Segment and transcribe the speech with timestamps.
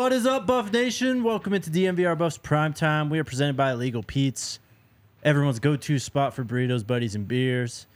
[0.00, 1.22] What is up, Buff Nation?
[1.22, 3.10] Welcome into DNVR Buffs Prime Time.
[3.10, 4.58] We are presented by Illegal Pete's,
[5.22, 7.86] everyone's go-to spot for burritos, buddies, and beers.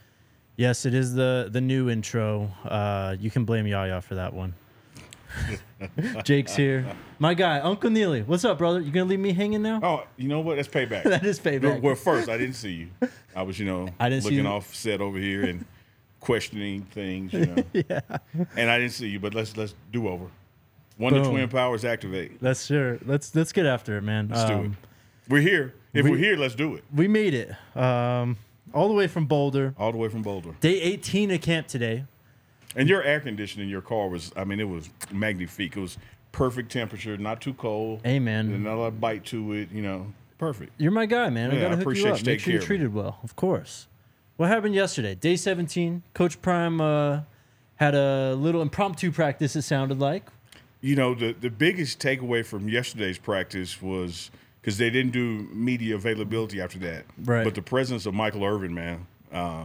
[0.55, 2.51] Yes, it is the the new intro.
[2.63, 4.53] Uh, you can blame Yaya for that one.
[6.23, 6.85] Jake's here.
[7.17, 8.21] My guy, Uncle Neely.
[8.21, 8.81] What's up, brother?
[8.81, 9.79] You gonna leave me hanging now?
[9.81, 10.57] Oh, you know what?
[10.57, 11.03] That's payback.
[11.09, 11.81] That is payback.
[11.81, 13.09] Well, first, I didn't see you.
[13.35, 14.51] I was, you know, I didn't see looking you.
[14.51, 15.65] off set over here and
[16.19, 17.63] questioning things, you know.
[17.73, 18.01] yeah,
[18.55, 20.27] And I didn't see you, but let's let's do over.
[20.97, 21.31] One to Boom.
[21.31, 22.39] twin powers activate.
[22.41, 22.99] that's sure.
[23.05, 24.29] Let's let's get after it, man.
[24.29, 24.57] Let's do it.
[24.57, 24.77] Um,
[25.27, 25.73] We're here.
[25.93, 26.83] If we- are here, let's do it.
[26.93, 27.51] We made it.
[27.77, 28.37] Um,
[28.73, 29.73] all the way from Boulder.
[29.77, 30.51] All the way from Boulder.
[30.61, 32.05] Day 18 of camp today.
[32.75, 35.77] And your air conditioning in your car was, I mean, it was magnifique.
[35.77, 35.97] It was
[36.33, 38.01] perfect temperature, not too cold.
[38.03, 38.47] Hey, man.
[38.47, 40.73] And another bite to it, you know, perfect.
[40.77, 41.51] You're my guy, man.
[41.51, 42.25] I Yeah, I gotta hook appreciate you you up.
[42.25, 42.65] Make sure you're me.
[42.67, 43.87] treated well, of course.
[44.35, 45.15] What happened yesterday?
[45.15, 46.03] Day 17.
[46.13, 47.21] Coach Prime uh,
[47.75, 49.55] had a little impromptu practice.
[49.55, 50.25] It sounded like.
[50.85, 54.29] You know, the, the biggest takeaway from yesterday's practice was
[54.61, 57.05] because they didn't do media availability after that.
[57.23, 57.43] Right.
[57.43, 59.07] But the presence of Michael Irvin, man.
[59.33, 59.63] Uh,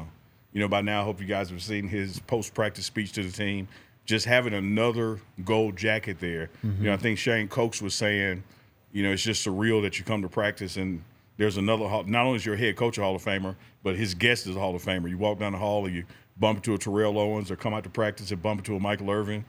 [0.54, 3.22] you know, by now, I hope you guys have seen his post practice speech to
[3.22, 3.68] the team.
[4.06, 6.48] Just having another gold jacket there.
[6.62, 8.42] You know, I think Shane Cokes was saying,
[8.90, 11.04] you know, it's just surreal that you come to practice and
[11.36, 14.14] there's another, Hall- not only is your head coach a Hall of Famer, but his
[14.14, 15.10] guest is a Hall of Famer.
[15.10, 16.04] You walk down the hall and you
[16.38, 19.10] bump into a Terrell Owens or come out to practice and bump into a Michael
[19.10, 19.44] Irvin.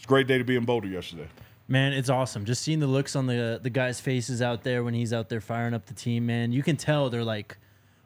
[0.00, 1.28] It's a great day to be in Boulder yesterday.
[1.68, 2.46] Man, it's awesome.
[2.46, 5.42] Just seeing the looks on the the guys' faces out there when he's out there
[5.42, 6.52] firing up the team, man.
[6.52, 7.58] You can tell they're like,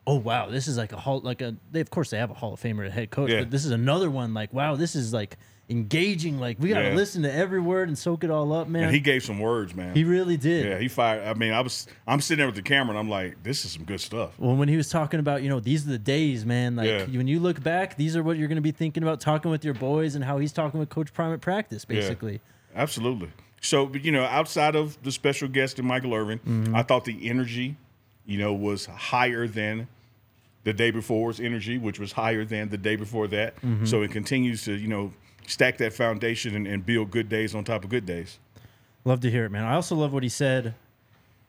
[0.07, 2.35] "Oh wow, this is like a hall like a." They of course they have a
[2.35, 3.41] Hall of Famer head coach, Yeah.
[3.41, 4.35] but this is another one.
[4.35, 5.37] Like, wow, this is like
[5.71, 6.39] engaging.
[6.39, 6.95] Like, we gotta Yeah.
[6.95, 8.85] listen to every word and soak it all up, man.
[8.85, 9.95] And he gave some words, man.
[9.95, 10.67] he really did.
[10.67, 11.27] yeah, he fired.
[11.27, 13.71] I mean, I was I'm sitting there with the camera and I'm like, this is
[13.73, 14.39] some good stuff.
[14.39, 16.77] Well, when he was talking about, you know, these are the days, man.
[16.77, 17.05] Like Yeah.
[17.07, 19.65] when you look back, these are what you're going to be thinking about talking with
[19.65, 22.41] your boys and how he's talking with Coach Prime at practice, basically.
[22.75, 23.31] Absolutely.
[23.63, 26.75] So, but, you know, outside of the special guest and Michael Irvin, Mm-hmm.
[26.77, 27.77] I thought the energy,
[28.27, 29.89] you know, was higher than
[30.65, 33.57] the day before's energy, which was higher than the day before that.
[33.57, 33.85] Mm-hmm.
[33.85, 35.13] So it continues to, you know,
[35.47, 38.39] stack that foundation and, and build good days on top of good days.
[39.05, 39.65] Love to hear it, man.
[39.65, 40.75] I also love what he said,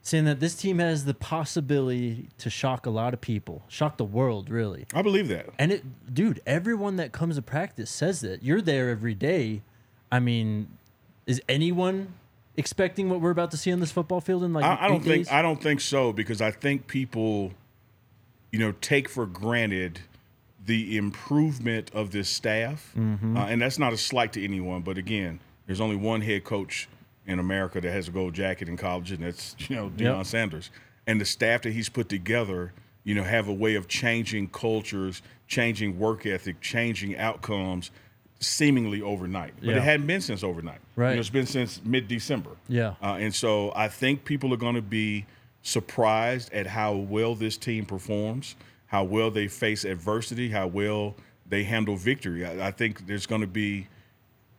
[0.01, 4.03] saying that this team has the possibility to shock a lot of people, shock the
[4.03, 4.85] world, really.
[4.94, 5.47] I believe that.
[5.57, 8.44] And it, dude, everyone that comes to practice says that.
[8.44, 9.61] You're there every day.
[10.11, 10.67] I mean,
[11.25, 12.13] is anyone
[12.57, 15.01] expecting what we're about to see on this football field in like I, I don't
[15.01, 15.31] think?
[15.31, 17.53] I don't think so because I think people,
[18.55, 19.99] you know, take for granted
[20.66, 23.35] the improvement of this staff, Mm-hmm.
[23.35, 24.81] uh, and that's not a slight to anyone.
[24.81, 26.88] But again, there's only one head coach
[27.27, 30.25] in America that has a gold jacket in college, and that's you know Deion Yep.
[30.25, 30.71] Sanders.
[31.05, 32.71] And the staff that he's put together,
[33.03, 37.91] you know, have a way of changing cultures, changing work ethic, changing outcomes,
[38.39, 39.53] seemingly overnight.
[39.59, 39.75] But Yeah.
[39.77, 40.79] it hadn't been since overnight.
[40.95, 41.19] You know, Right.
[41.19, 42.51] it's been since mid-December.
[42.69, 42.95] Yeah.
[43.03, 45.25] Uh, and so I think people are going to be
[45.66, 48.56] surprised at how well this team performs,
[48.88, 51.16] how well they face adversity, how well
[51.50, 52.46] they handle victory.
[52.46, 53.88] I, I think there's going to be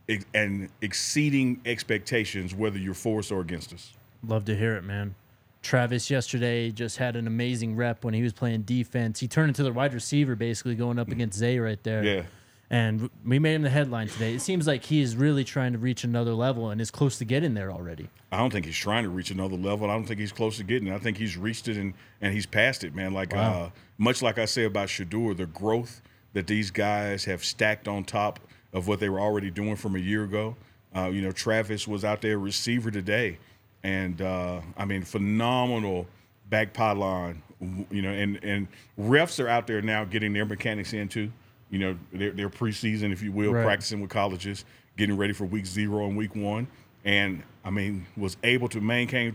[0.08, 3.92] ex- an exceeding expectations whether you're for us or against us.
[4.26, 5.14] Love to hear it, man.
[5.62, 9.20] Travis yesterday just had an amazing rep when he was playing defense.
[9.20, 11.14] He turned into the wide receiver, basically going up mm-hmm.
[11.14, 12.04] against Zay right there.
[12.04, 12.22] Yeah.
[12.68, 14.34] And we made him the headline today.
[14.34, 17.24] It seems like he is really trying to reach another level and is close to
[17.24, 18.08] getting there already.
[18.32, 19.88] I don't think he's trying to reach another level.
[19.88, 20.94] I don't think he's close to getting it.
[20.94, 23.12] I think he's reached it and, and he's passed it, man.
[23.14, 23.52] Like Wow.
[23.52, 28.02] uh, much like I say about Shedeur, the growth that these guys have stacked on
[28.02, 28.40] top
[28.72, 30.56] of what they were already doing from a year ago.
[30.94, 33.38] Uh, you know, Travis was out there receiver today,
[33.84, 36.06] and uh, I mean, phenomenal
[36.50, 37.42] back pylon.
[37.90, 38.66] You know, and and
[38.98, 41.30] refs are out there now getting their mechanics in too.
[41.70, 43.64] You know, their their preseason, if you will, Right.
[43.64, 44.64] practicing with colleges,
[44.96, 46.66] getting ready for week zero and week one
[47.04, 49.34] and I mean was able to maintain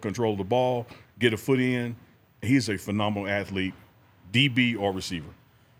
[0.00, 0.86] control, of the ball,
[1.18, 1.96] get a foot in.
[2.42, 3.74] He's a phenomenal athlete,
[4.32, 5.28] DB or receiver.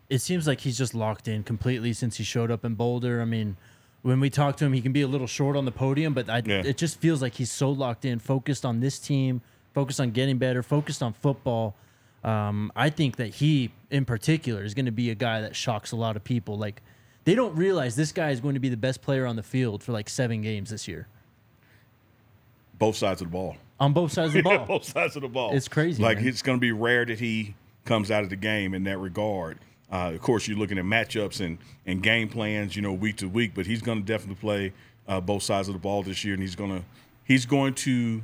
[0.08, 3.20] It seems like he's just locked in completely since he showed up in Boulder.
[3.20, 3.56] I mean,
[4.02, 6.28] when we talk to him, he can be a little short on the podium, but
[6.28, 6.62] I, Yeah.
[6.64, 9.40] it just feels like he's so locked in, focused on this team,
[9.74, 11.74] focused on getting better, focused on football.
[12.24, 15.90] Um, I think that he, in particular, is going to be a guy that shocks
[15.92, 16.56] a lot of people.
[16.56, 16.80] Like,
[17.24, 19.82] they don't realize this guy is going to be the best player on the field
[19.82, 21.06] for like seven games this year
[22.78, 23.56] Both sides of the ball.
[23.78, 24.64] on both sides of the ball.
[24.66, 25.54] both sides of the ball.
[25.54, 26.28] It's crazy, Like man.
[26.28, 27.54] it's going to be rare that he
[27.84, 29.58] comes out of the game in that regard.
[29.90, 33.28] Uh, of course, you're looking at matchups and and game plans, you know, week to
[33.28, 33.52] week.
[33.54, 34.72] But he's going to definitely play
[35.06, 36.84] uh, both sides of the ball this year, and he's going to
[37.24, 38.22] he's going to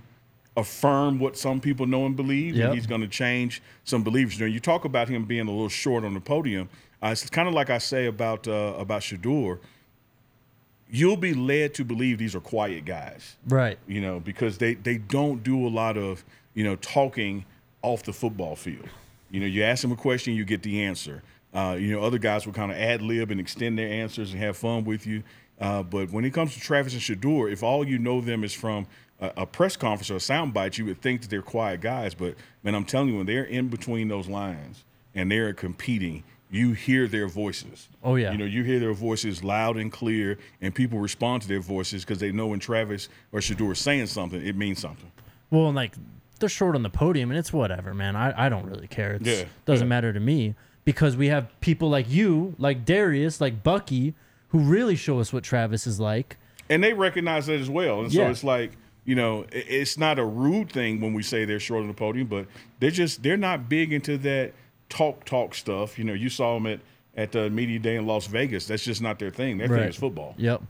[0.58, 2.64] affirm what some people know and believe, Yep.
[2.66, 4.38] and he's going to change some beliefs.
[4.38, 6.68] You know, you talk about him being a little short on the podium.
[7.02, 9.58] Uh, it's kind of like I say about uh, about Shedeur.
[10.90, 13.78] you'll be led to believe these are quiet guys Right.
[13.86, 16.24] you know, because they they don't do a lot of
[16.54, 17.44] you know talking
[17.82, 18.88] off the football field.
[19.30, 21.22] You know, you ask them a question, you get the answer.
[21.54, 24.40] Uh, you know, other guys will kind of ad lib and extend their answers and
[24.42, 25.22] have fun with you.
[25.60, 28.54] Uh, but when it comes to Travis and Shedeur, if all you know them is
[28.54, 28.86] from
[29.20, 32.14] a, a press conference or a soundbite, you would think that they're quiet guys.
[32.14, 34.84] But man, I'm telling you, when they're in between those lines
[35.14, 37.88] and they're competing, you hear their voices.
[38.02, 38.32] Oh, yeah.
[38.32, 42.04] You know, you hear their voices loud and clear, and people respond to their voices
[42.04, 45.12] because they know when Travis or Shedeur is saying something, it means something.
[45.50, 45.92] Well, and like
[46.40, 48.16] they're short on the podium, and it's whatever, man.
[48.16, 49.14] I, I don't really care.
[49.14, 49.88] It Yeah, doesn't yeah.
[49.88, 50.54] matter to me
[50.84, 54.14] because we have people like you, like Darius, like Bucky,
[54.48, 56.38] who really show us what Travis is like.
[56.70, 58.00] and they recognize that as well.
[58.00, 58.72] And so it's like
[59.08, 62.26] you know, it's not a rude thing when we say they're short on the podium,
[62.26, 62.46] but
[62.78, 64.52] they're just they're not big into that
[64.90, 65.98] talk talk stuff.
[65.98, 66.80] You know, you saw them at
[67.16, 68.66] at the media day in Las Vegas.
[68.66, 69.56] That's just not their thing.
[69.56, 70.34] Their thing is football.
[70.36, 70.62] Yep,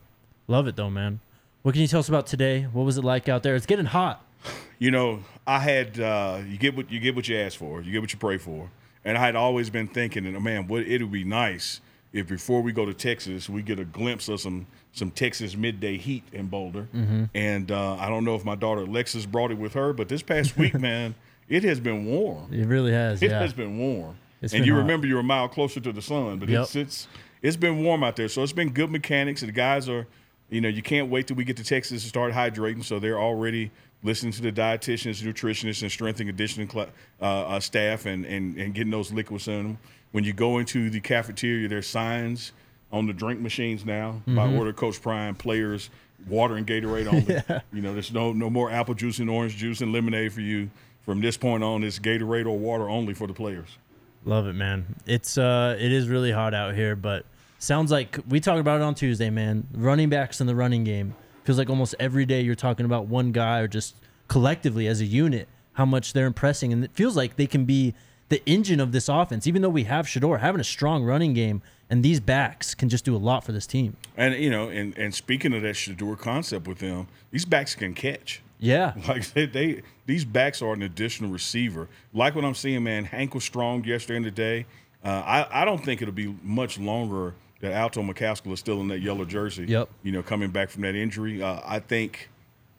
[0.47, 1.19] love it though, man.
[1.63, 2.63] What can you tell us about today?
[2.73, 3.57] What was it like out there?
[3.57, 4.25] It's getting hot.
[4.81, 7.91] You know, I had uh, you get what you get what you ask for, you
[7.91, 8.71] get what you pray for,
[9.05, 11.81] and I had always been thinking, and man, what it would be nice
[12.13, 15.97] if before we go to Texas, we get a glimpse of some some Texas midday
[15.97, 16.89] heat in Boulder.
[17.35, 20.23] And uh, I don't know if my daughter Alexis brought it with her, but this
[20.23, 21.15] past week, man,
[21.49, 22.53] it has been warm.
[22.53, 23.23] It really has.
[23.23, 23.41] It yeah.
[23.41, 24.17] has been warm.
[24.41, 24.81] It's and been you hot.
[24.81, 26.63] remember you're a mile closer to the sun, but Yep.
[26.63, 27.09] it's it's
[27.43, 28.29] it's been warm out there.
[28.29, 29.41] So it's been good mechanics.
[29.43, 30.07] The guys are,
[30.51, 32.85] you know, you can't wait till we get to Texas to start hydrating.
[32.85, 33.71] So they're already
[34.03, 36.89] listening to the dietitians, nutritionists, and strength and conditioning cl-
[37.21, 39.79] uh, uh, staff and, and and getting those liquids in them.
[40.13, 42.53] When you go into the cafeteria, there's signs
[42.93, 44.59] on the drink machines now by Mm-hmm.
[44.59, 45.91] order Coach Prime players.
[46.27, 47.61] Water and Gatorade only.
[47.73, 50.71] You know, there's no no more apple juice and orange juice and lemonade for you.
[51.05, 53.79] From this point on, it's Gatorade or water only for the players.
[54.25, 54.97] Love it, man.
[55.07, 57.25] It's uh, it is really hot out here, but
[57.61, 59.67] sounds like we talked about it on Tuesday, man.
[59.73, 61.15] Running backs in the running game
[61.45, 63.95] feels like almost every day you're talking about one guy or just
[64.27, 67.95] collectively as a unit how much they're impressing, and it feels like they can be
[68.29, 69.47] the engine of this offense.
[69.47, 73.05] Even though we have Shedeur having a strong running game, and these backs can just
[73.05, 73.97] do a lot for this team.
[74.17, 77.95] And you know, and and speaking of that Shedeur concept with them, these backs can
[77.95, 78.43] catch.
[78.61, 81.89] Yeah, Like they, they these backs are an additional receiver.
[82.13, 83.05] Like what I'm seeing, man.
[83.05, 84.67] Hank was strong yesterday and today.
[85.05, 88.89] Uh, I I don't think it'll be much longer that Alton McCaskill is still in
[88.89, 89.65] that yellow jersey.
[89.67, 89.89] Yep.
[90.03, 92.29] You know, coming back from that injury, uh, I think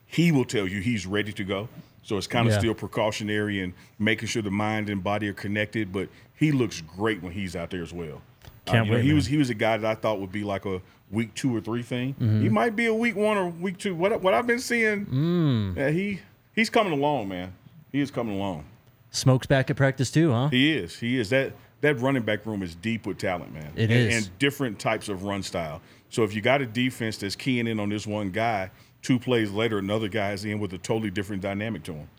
[0.06, 1.68] he will tell you he's ready to go.
[2.04, 2.60] So it's kind of Yeah.
[2.60, 5.92] still precautionary and making sure the mind and body are connected.
[5.92, 8.22] But he looks great when he's out there as well.
[8.70, 9.16] Uh, Can't you know, he man.
[9.16, 10.82] was he was a guy that I thought would be like a
[11.12, 12.14] week two or three thing.
[12.14, 12.42] Mm-hmm.
[12.44, 13.96] He might be a week one or week two.
[13.96, 15.76] What what I've been seeing, Mm.
[15.78, 16.20] yeah, he
[16.56, 17.54] he's coming along, man.
[17.92, 18.66] He is coming along.
[19.12, 20.50] smokes back at practice too, huh?
[20.50, 20.98] He is.
[21.00, 21.30] He is.
[21.32, 23.72] That that running back room is deep with talent, man.
[23.76, 24.28] It and, is.
[24.28, 25.82] and different types of run style.
[26.10, 28.70] So if you got a defense that's keying in on this one guy,
[29.02, 32.10] two plays later, another guy is in with a totally different dynamic to him.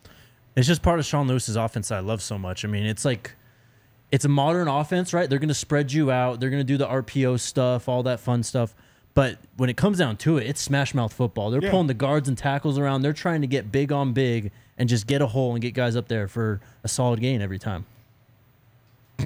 [0.56, 2.64] It's just part of Sean Lewis's offense I love so much.
[2.64, 3.32] I mean, it's like
[4.12, 5.28] it's a modern offense, right?
[5.30, 6.40] They're going to spread you out.
[6.40, 8.74] They're going to do the RPO stuff, all that fun stuff.
[9.14, 11.50] But when it comes down to it, it's smash mouth football.
[11.50, 11.70] They're Yeah.
[11.70, 13.02] pulling the guards and tackles around.
[13.02, 15.96] They're trying to get big on big and just get a hole and get guys
[15.96, 17.86] up there for a solid gain every time.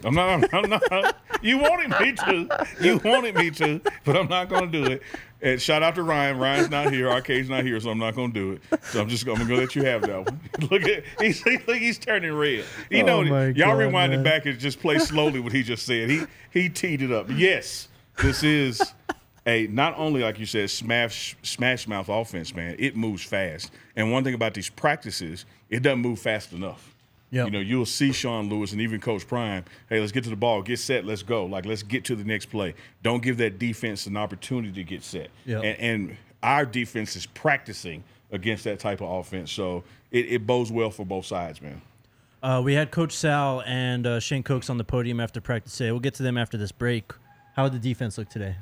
[0.04, 0.52] I'm not.
[0.52, 1.16] I'm not.
[1.42, 2.66] You wanted me to.
[2.80, 5.02] You wanted me to, but I'm not going to do it.
[5.44, 6.38] And shout out to Ryan.
[6.38, 7.06] Ryan's not here.
[7.10, 8.82] RK's not here, so I'm not going to do it.
[8.86, 9.26] So I'm just.
[9.28, 10.40] I'm going to let you have that one.
[10.70, 11.04] look at.
[11.20, 11.76] He's look.
[11.76, 12.64] He's turning red.
[12.90, 13.44] You Oh know.
[13.48, 14.20] y'all God, rewind man.
[14.20, 16.08] it back and just play slowly what he just said.
[16.08, 17.26] He he teed it up.
[17.28, 17.88] Yes,
[18.22, 18.80] this is
[19.46, 22.76] a not only like you said smash smash mouth offense, man.
[22.78, 23.70] It moves fast.
[23.96, 26.93] And one thing about these practices, it doesn't move fast enough.
[27.34, 27.46] Yep.
[27.46, 29.64] You know, you'll see Sean Lewis and even Coach Prime.
[29.88, 31.44] Hey, let's get to the ball, get set, let's go.
[31.46, 32.74] Like, let's get to the next play.
[33.02, 35.30] Don't give that defense an opportunity to get set.
[35.44, 35.64] Yep.
[35.64, 40.70] And, and our defense is practicing against that type of offense, so it, it bodes
[40.70, 41.82] well for both sides, man.
[42.40, 45.90] Uh, we had Coach Sal and uh, Shane Cokes on the podium after practice today.
[45.90, 47.12] We'll get to them after this break.
[47.56, 48.56] How did the defense look today?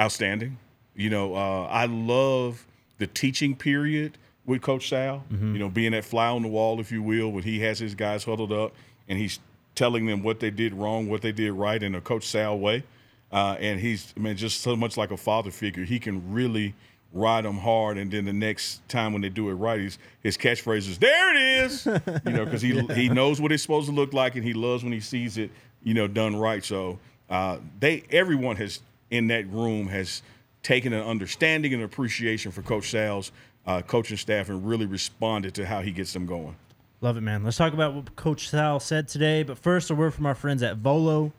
[0.00, 0.58] Outstanding.
[0.96, 2.66] You know, uh, I love
[2.98, 5.24] the teaching period with Coach Sal.
[5.54, 7.94] You know, being that fly on the wall, if you will, when he has his
[7.94, 8.72] guys huddled up
[9.08, 9.40] and he's
[9.74, 12.84] telling them what they did wrong, what they did right in a Coach Sal way.
[13.32, 15.84] Uh, and he's, I mean, just so much like a father figure.
[15.84, 16.74] He can really
[17.12, 20.36] ride them hard, and then the next time when they do it right, he's, his
[20.36, 21.86] catchphrase is "There it is,"
[22.26, 24.84] you know, because he he knows what it's supposed to look like, and he loves
[24.84, 25.50] when he sees it,
[25.82, 26.64] you know, done right.
[26.64, 26.98] So
[27.28, 30.22] uh, they, everyone has in that room has
[30.62, 33.30] taken an understanding and appreciation for Coach Sal's
[33.66, 36.56] uh, coaching staff and really responded to how he gets them going.
[37.00, 37.44] Love it, man.
[37.44, 39.42] Let's talk about what Coach Sal said today.
[39.42, 41.32] But first, a word from our friends at Volo.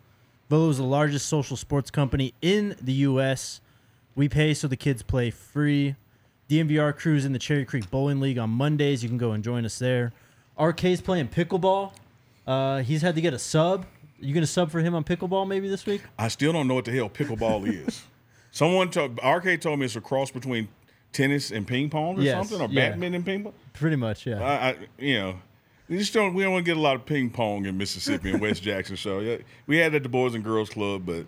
[0.49, 3.59] Volo is the largest social sports company in the U.S.
[4.15, 5.95] We pay so the kids play free.
[6.49, 9.03] DNVR crews in the Cherry Creek Bowling League on Mondays.
[9.03, 10.13] You can go and join us there.
[10.57, 11.91] RK's playing pickleball.
[12.45, 13.85] Uh, he's had to get a sub.
[14.19, 16.01] You gonna sub for him on pickleball maybe this week?
[16.17, 18.03] I still don't know what the hell pickleball is.
[18.51, 20.69] Someone told RK told me it's a cross between
[21.13, 22.89] tennis and ping pong or Yes, something, or yeah.
[22.89, 23.53] badminton and ping pong.
[23.73, 24.41] Pretty much, yeah.
[24.43, 25.39] I, I you know,
[25.89, 28.61] we just don't we don't get a lot of ping pong in Mississippi and West
[28.69, 28.97] Jackson.
[28.97, 31.25] So yeah, we had it at the Boys and Girls Club, but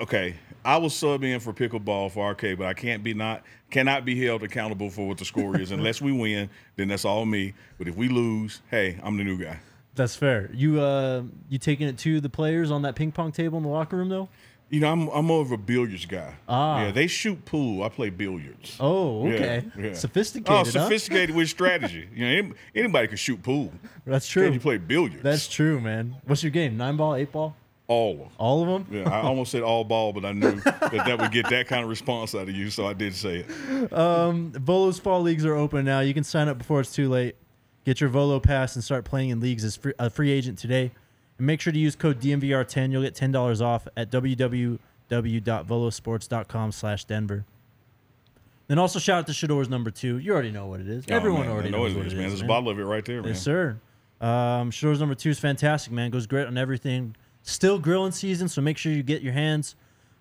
[0.00, 4.04] okay, I will sub in for pickleball for RK, but I can't be not cannot
[4.04, 6.50] be held accountable for what the score is unless we win.
[6.76, 7.54] Then that's all me.
[7.78, 9.60] But if we lose, hey, I'm the new guy.
[9.94, 10.50] That's fair.
[10.54, 13.70] You uh, you taking it to the players on that ping pong table in the
[13.70, 14.28] locker room though?
[14.72, 16.32] You know, I'm I'm more of a billiards guy.
[16.48, 16.84] Ah.
[16.84, 17.82] yeah, they shoot pool.
[17.84, 18.76] I play billiards.
[18.80, 19.64] Oh, okay.
[19.78, 19.92] yeah.
[19.92, 20.50] Sophisticated.
[20.50, 20.64] Oh, huh?
[20.64, 22.08] sophisticated with strategy.
[22.14, 23.70] You know, any- anybody can shoot pool.
[24.06, 24.52] That's Can true.
[24.52, 25.22] you play billiards?
[25.22, 26.16] That's true, man.
[26.24, 26.78] What's your game?
[26.78, 27.54] Nine ball, eight ball,
[27.86, 28.28] all of them.
[28.38, 28.96] all of them.
[28.98, 31.82] Yeah, I almost said all ball, but I knew that that would get that kind
[31.84, 33.90] of response out of you, so I did say it.
[33.90, 36.00] Volo's fall leagues are open now.
[36.00, 37.36] You can sign up before it's too late.
[37.84, 40.92] Get your Volo pass and start playing in leagues as free, a free agent today.
[41.38, 42.92] And make sure to use code DNVR10.
[42.92, 47.44] You'll get ten dollars off at www.volosports.com slash Denver.
[48.68, 50.18] Then also shout out to Shador's number two.
[50.18, 51.04] You already know what it is.
[51.10, 52.26] Oh, Everyone man, already know knows it what is, it man.
[52.26, 52.32] is.
[52.32, 53.32] There's a bottle of it right there, man.
[53.32, 53.78] Yes, sir.
[54.20, 56.10] Um, Shador's number two is fantastic, man.
[56.10, 57.16] Goes great on everything.
[57.42, 59.74] Still grilling season, so make sure you get your hands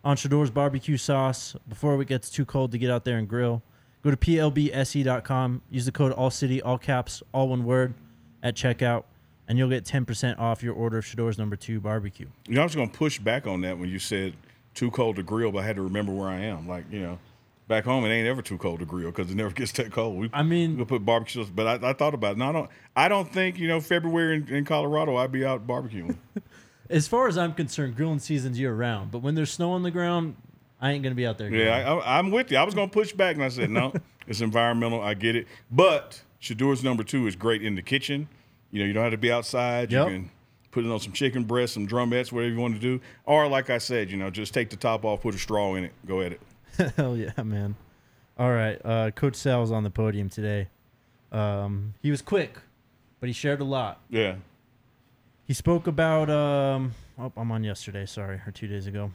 [0.03, 3.61] on Shador's barbecue sauce before it gets too cold to get out there and grill.
[4.03, 5.61] Go to plbse.com.
[5.69, 7.93] Use the code AllCity, all caps, all one word,
[8.41, 9.03] at checkout,
[9.51, 12.27] and you'll get 10% off your order of Shador's number two barbecue.
[12.47, 14.33] You know, I was going to push back on that when you said
[14.73, 16.69] too cold to grill, but I had to remember where I am.
[16.69, 17.19] Like, you know,
[17.67, 20.17] back home it ain't ever too cold to grill because it never gets that cold.
[20.17, 22.37] We, I mean- we put barbecue sauce, but I, I thought about it.
[22.37, 22.69] No, I don't.
[22.95, 26.15] I don't think you know February in, in Colorado I'd be out barbecuing.
[26.89, 29.91] As far as I'm concerned, grilling season's year round, but when there's snow on the
[29.91, 30.37] ground,
[30.79, 31.49] I ain't going to be out there.
[31.49, 31.67] grilling.
[31.67, 32.57] yeah, I, I'm with you.
[32.57, 33.91] I was going to push back, and I said no.
[34.27, 35.01] it's environmental.
[35.01, 38.29] I get it, but Shador's number two is great in the kitchen.
[38.71, 39.91] You know, you don't have to be outside.
[39.91, 40.07] Yep.
[40.07, 40.31] You can
[40.71, 43.01] put it on some chicken breast, some drumettes, whatever you want to do.
[43.25, 45.83] Or like I said, you know, just take the top off, put a straw in
[45.85, 46.41] it, go at it.
[46.95, 47.75] Hell yeah, man.
[48.37, 48.79] All right.
[48.83, 50.69] Uh, Coach Sal's on the podium today.
[51.31, 52.57] Um, he was quick,
[53.19, 53.99] but he shared a lot.
[54.09, 54.35] Yeah.
[55.45, 56.29] He spoke about.
[56.29, 58.05] Um, oh, I'm on yesterday.
[58.05, 59.11] Sorry, or two days ago.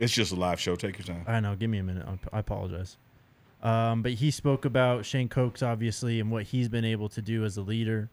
[0.00, 0.74] It's just a live show.
[0.74, 1.24] Take your time.
[1.28, 1.54] I know.
[1.54, 2.04] Give me a minute.
[2.06, 2.96] I- I apologize.
[3.62, 7.44] Um, but he spoke about Shane Cokes, obviously, and what he's been able to do
[7.44, 8.10] as a leader.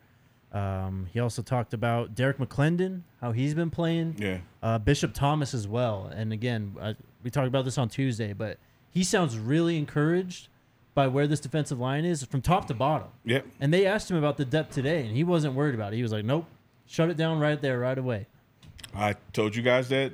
[0.52, 4.16] Um, he also talked about Derrick McLendon, how he's been playing.
[4.18, 4.40] Yeah.
[4.62, 6.12] uh, Bishop Thomas as well.
[6.14, 8.58] And again, I, we talked about this on Tuesday, but
[8.90, 10.50] he sounds really encouraged
[10.94, 13.08] by where this defensive line is from top to bottom.
[13.24, 13.46] Yep.
[13.62, 15.96] And they asked him about the depth today, and he wasn't worried about it.
[15.96, 16.46] He was like, "Nope,
[16.86, 18.28] shut it down right there, right away."
[18.94, 20.12] I told you guys that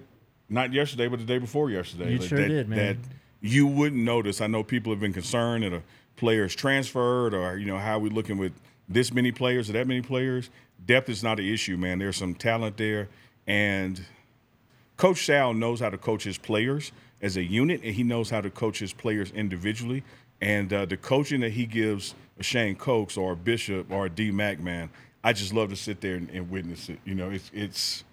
[0.50, 2.12] not yesterday, but the day before yesterday.
[2.12, 2.78] You that- sure that, did, man.
[2.78, 2.98] That
[3.42, 4.40] you wouldn't notice.
[4.40, 5.82] I know people have been concerned that a
[6.16, 8.54] player is transferred or, you know, how we looking with
[8.88, 10.50] this many players or that many players.
[10.86, 12.00] Depth is not an issue, man.
[12.00, 13.10] There's some talent there.
[13.46, 14.02] And
[14.96, 16.92] Coach Sal knows how to coach his players
[17.22, 20.04] as a unit, and he knows how to coach his players individually.
[20.42, 24.32] And uh, the coaching that he gives a Shane Cokes or Bishop or a D
[24.32, 24.90] Mac, man,
[25.24, 27.00] I just love to sit there and, and witness it.
[27.06, 28.04] You know, it's it's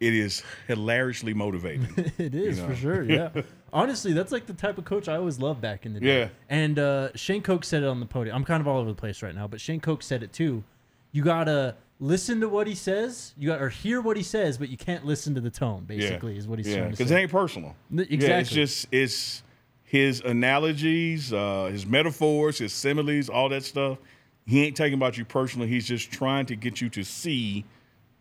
[0.00, 1.88] it is hilariously motivating.
[2.18, 2.68] it is know.
[2.68, 3.02] for sure.
[3.04, 3.30] Yeah.
[3.72, 6.20] Honestly, that's like the type of coach I always loved back in the day.
[6.20, 6.28] Yeah.
[6.48, 8.34] And uh, Shane Cokes said it on the podium.
[8.34, 10.64] I'm kind of all over the place right now, but Shane Cokes said it too.
[11.12, 13.34] You gotta listen to what he says.
[13.38, 15.84] You got or hear what he says, but you can't listen to the tone.
[15.84, 17.76] Basically, is what he's yeah, trying to because it ain't personal.
[17.92, 19.42] N- Yeah, it's just it's
[19.84, 23.98] his analogies, uh, his metaphors, his similes, all that stuff.
[24.46, 25.68] He ain't talking about you personally.
[25.68, 27.64] He's just trying to get you to see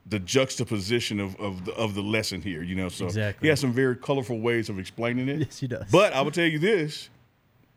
[0.09, 2.63] the juxtaposition of of the, of the lesson here.
[2.63, 3.45] You know, so Exactly.
[3.45, 5.39] he has some very colorful ways of explaining it.
[5.39, 5.85] Yes, he does.
[5.91, 7.09] But I will tell you this: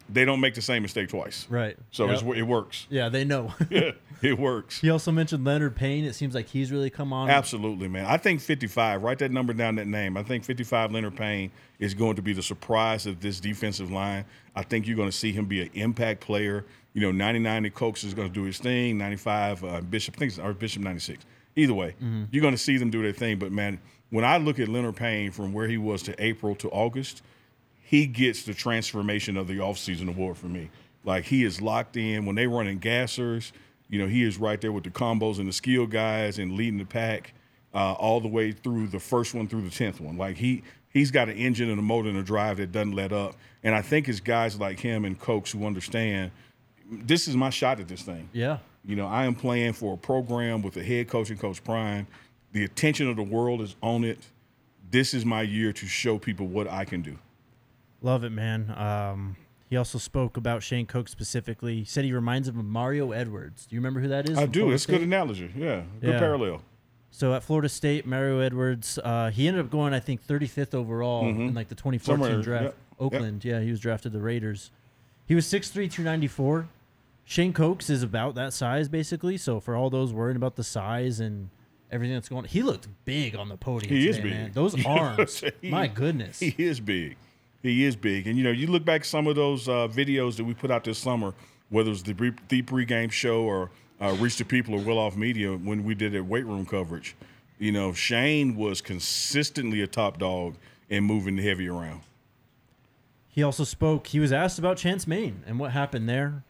[0.08, 1.46] they don't make the same mistake twice.
[1.48, 1.76] Right.
[1.90, 2.36] So Yep.
[2.36, 2.86] it works.
[2.90, 3.54] Yeah, they know.
[3.70, 4.80] Yeah, it works.
[4.80, 6.04] he also mentioned Leonard Payne.
[6.04, 7.28] It seems like he's really come on.
[7.28, 8.06] Absolutely, man.
[8.06, 10.16] I think 55, write that number down, that name.
[10.16, 14.24] I think 55 Leonard Payne is going to be the surprise of this defensive line.
[14.54, 16.64] I think you're going to see him be an impact player.
[16.94, 18.96] You know, 99 and Cokes is going to do his thing.
[18.98, 21.24] 95 uh, Bishop, I think it's or Bishop 96.
[21.54, 21.94] Either way,
[22.30, 23.38] you're going to see them do their thing.
[23.38, 23.78] But man,
[24.10, 27.22] when I look at Leonard Payne from where he was to April to August,
[27.82, 30.70] he gets the transformation of the offseason award for me.
[31.04, 33.52] Like he is locked in when they running gassers.
[33.88, 36.78] You know, he is right there with the combos and the skill guys and leading
[36.78, 37.34] the pack
[37.74, 40.16] uh, all the way through the first one through the tenth one.
[40.16, 43.12] Like he he's got an engine and a motor and a drive that doesn't let
[43.12, 43.34] up.
[43.62, 46.30] And I think it's guys like him and Cokes who understand
[46.90, 48.28] this is my shot at this thing.
[48.32, 48.58] Yeah.
[48.84, 52.06] You know, I am playing for a program with a head coach and Coach Prime.
[52.52, 54.18] The attention of the world is on it.
[54.90, 57.18] This is my year to show people what I can do.
[58.02, 58.70] Love it, man.
[58.76, 59.36] Um,
[59.70, 61.76] he also spoke about Shane Cokes specifically.
[61.76, 63.64] He said he reminds him of Mario Edwards.
[63.66, 64.36] Do you remember who that is?
[64.36, 64.60] I do.
[64.60, 65.50] Florida It's a good analogy.
[65.56, 66.18] Yeah, good Yeah.
[66.18, 66.62] parallel.
[67.10, 71.26] So at Florida State, Mario Edwards, uh, he ended up going, I think, 35th overall
[71.28, 72.32] in like the 2014 Mm-hmm.
[72.32, 72.64] Somewhere, draft.
[72.64, 72.98] yep, yep.
[72.98, 74.70] Oakland, yeah, he was drafted the Raiders.
[75.26, 76.68] He was 6'3", 294.
[77.24, 79.36] Shane Cokes is about that size, basically.
[79.36, 81.48] So for all those worrying about the size and
[81.90, 84.30] everything that's going on, he looked big on the podium He today, is big.
[84.32, 84.50] man.
[84.52, 85.52] Those You know what I'm arms, saying?
[85.62, 86.40] my goodness.
[86.40, 87.16] He is big.
[87.62, 88.26] He is big.
[88.26, 90.84] And, you know, you look back some of those uh, videos that we put out
[90.84, 91.32] this summer,
[91.70, 94.98] whether it was the, pre- the pregame show or uh, Reach the People or Well
[94.98, 97.14] Off Media when we did a weight room coverage,
[97.60, 100.56] you know, Shane was consistently a top dog
[100.90, 102.00] in moving the heavy around.
[103.28, 104.08] He also spoke.
[104.08, 106.42] He was asked about Chance Main and what happened there.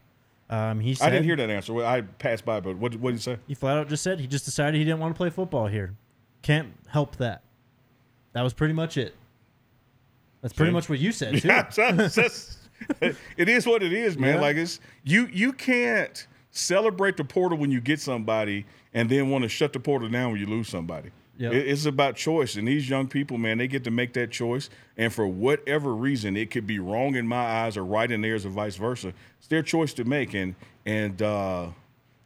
[0.53, 1.83] Um, he said, I didn't hear that answer.
[1.83, 3.39] I passed by, but what, what did he say?
[3.49, 5.95] He flat out just said he just decided he didn't want to play football here.
[6.43, 7.43] Can't help that.
[8.35, 9.15] That was pretty much it.
[10.43, 10.75] That's pretty See?
[10.75, 11.49] much what you said too.
[11.49, 12.59] Yeah, that's- that's-
[13.37, 14.35] it is what it is, man.
[14.35, 14.41] Yeah.
[14.41, 19.43] Like it's you you can't celebrate the portal when you get somebody and then want
[19.45, 21.11] to shut the portal down when you lose somebody.
[21.43, 21.53] Yep.
[21.55, 24.71] It- it's about choice, and these young people, man, they get to make that choice.
[24.97, 28.47] And for whatever reason, it could be wrong in my eyes or right in theirs,
[28.47, 29.13] or vice versa.
[29.39, 30.55] It's their choice to make, and
[30.87, 31.69] and uh,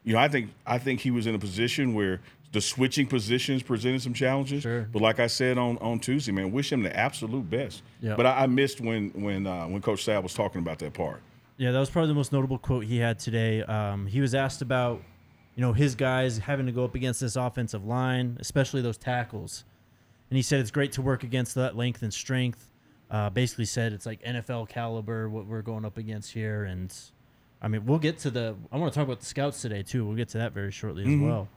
[0.04, 2.20] you know, I think I think he was in a position where
[2.52, 4.62] the switching positions presented some challenges.
[4.62, 4.88] Sure.
[4.92, 7.82] But like I said on, on Tuesday, man, wish him the absolute best.
[8.00, 8.14] Yeah.
[8.16, 11.20] But I, I missed when when uh, when Coach Sal was talking about that part.
[11.58, 13.62] Yeah, that was probably the most notable quote he had today.
[13.62, 15.00] Um, he was asked about,
[15.56, 19.64] you know, his guys having to go up against this offensive line, especially those tackles,
[20.30, 22.72] and he said it's great to work against that length and strength.
[23.10, 26.94] Uh, basically said it's like NFL caliber what we're going up against here, and
[27.62, 28.54] I mean we'll get to the.
[28.70, 30.04] I want to talk about the scouts today too.
[30.04, 31.48] We'll get to that very shortly as well.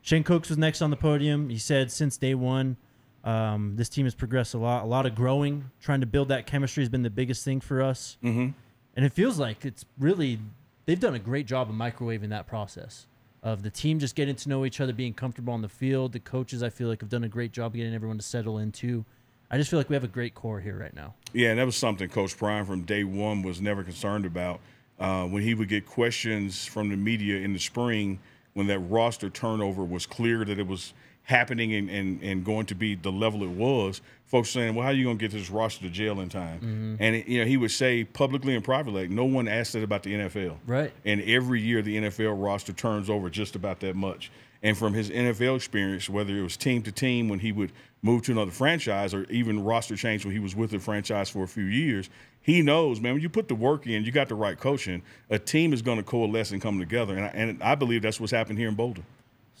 [0.00, 1.48] Shane Cokes was next on the podium.
[1.50, 2.76] He said since day one,
[3.22, 4.82] um, this team has progressed a lot.
[4.82, 7.82] A lot of growing, trying to build that chemistry has been the biggest thing for
[7.82, 8.16] us.
[8.24, 8.50] Mm-hmm.
[8.96, 10.38] And it feels like it's really
[10.86, 13.06] they've done a great job of microwaving that process
[13.42, 16.12] of the team just getting to know each other, being comfortable on the field.
[16.12, 19.04] The coaches I feel like have done a great job getting everyone to settle into.
[19.50, 21.14] I just feel like we have a great core here right now.
[21.32, 24.60] Yeah, and that was something Coach Prime from day one was never concerned about.
[24.98, 28.20] Uh, when he would get questions from the media in the spring,
[28.54, 32.74] when that roster turnover was clear that it was happening and, and, and going to
[32.74, 35.50] be the level it was, folks saying, "Well, how are you going to get this
[35.50, 36.96] roster to jail in time?" Mm-hmm.
[37.00, 39.82] And it, you know, he would say publicly and privately, like, "No one asked that
[39.82, 40.92] about the NFL." Right.
[41.04, 44.30] And every year, the NFL roster turns over just about that much.
[44.64, 48.22] And from his NFL experience, whether it was team to team when he would move
[48.22, 51.48] to another franchise or even roster change when he was with the franchise for a
[51.48, 52.08] few years,
[52.42, 55.38] he knows, man, when you put the work in, you got the right coaching, a
[55.38, 57.16] team is going to coalesce and come together.
[57.16, 59.02] And I, and I believe that's what's happened here in Boulder.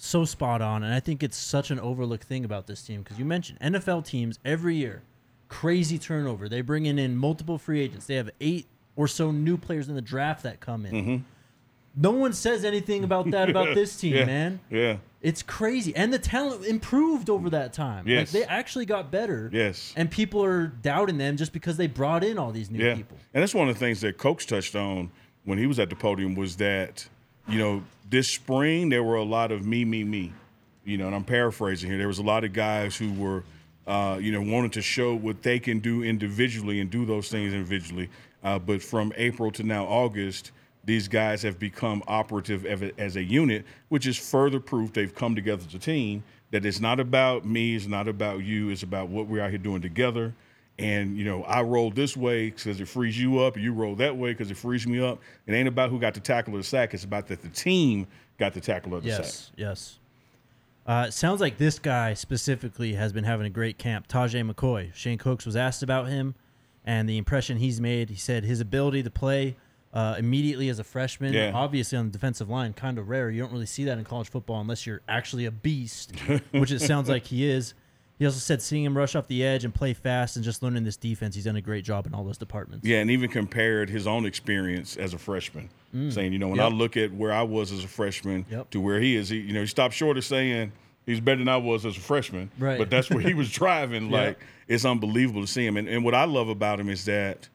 [0.04, 0.82] So spot on.
[0.82, 4.04] And I think it's such an overlooked thing about this team because you mentioned NFL
[4.04, 5.02] teams every year,
[5.46, 6.48] crazy turnover.
[6.48, 8.06] They bring in, in multiple free agents.
[8.06, 10.92] They have eight or so new players in the draft that come in.
[10.92, 11.16] Mm-hmm.
[11.94, 14.24] No one says anything about that about this team, yeah.
[14.24, 14.60] man.
[14.70, 14.96] Yeah.
[15.20, 15.94] It's crazy.
[15.94, 18.08] And the talent improved over that time.
[18.08, 18.34] Yes.
[18.34, 19.50] Like they actually got better.
[19.52, 19.92] Yes.
[19.94, 22.96] And people are doubting them just because they brought in all these new Yeah.
[22.96, 23.18] people.
[23.32, 25.12] And that's one of the things that Coach touched on
[25.44, 27.06] when he was at the podium was that,
[27.48, 30.32] you know, this spring there were a lot of me, me, me.
[30.84, 31.98] You know, and I'm paraphrasing here.
[31.98, 33.44] There was a lot of guys who were,
[33.86, 37.52] uh, you know, wanted to show what they can do individually and do those things
[37.52, 38.10] individually.
[38.42, 40.50] Uh, but from April to now August,
[40.84, 42.66] these guys have become operative
[42.98, 46.24] as a unit, which is further proof they've come together as a team.
[46.50, 49.58] That it's not about me, it's not about you, it's about what we're out here
[49.58, 50.34] doing together.
[50.78, 53.54] And you know, I roll this way because it frees you up.
[53.56, 55.20] and You roll that way because it frees me up.
[55.46, 56.94] It ain't about who got the tackle or the sack.
[56.94, 58.06] It's about that the team
[58.38, 59.20] got the tackle or the sack.
[59.20, 59.98] Yes, yes.
[60.86, 64.08] Uh, sounds like this guy specifically has been having a great camp.
[64.08, 64.92] Tajay McCoy.
[64.94, 66.34] Shane Cokes was asked about him
[66.84, 68.10] and the impression he's made.
[68.10, 69.56] He said his ability to play
[69.92, 71.52] uh, immediately as a freshman, Yeah.
[71.54, 73.30] obviously on the defensive line, kind of rare.
[73.30, 76.12] You don't really see that in college football unless you're actually a beast,
[76.50, 77.74] which it sounds like he is.
[78.22, 80.84] He also said seeing him rush off the edge and play fast and just learning
[80.84, 82.86] this defense, he's done a great job in all those departments.
[82.86, 86.12] Yeah, and even compared his own experience as a freshman, mm.
[86.12, 86.70] saying, you know, when Yep.
[86.70, 88.70] I look at where I was as a freshman Yep.
[88.70, 90.70] to where he is, he, you know, he stopped short of saying
[91.04, 92.52] he's better than I was as a freshman.
[92.60, 92.78] Right.
[92.78, 94.08] But that's where he was driving.
[94.08, 94.26] Yeah.
[94.26, 95.76] Like, it's unbelievable to see him.
[95.76, 97.48] And, and what I love about him is that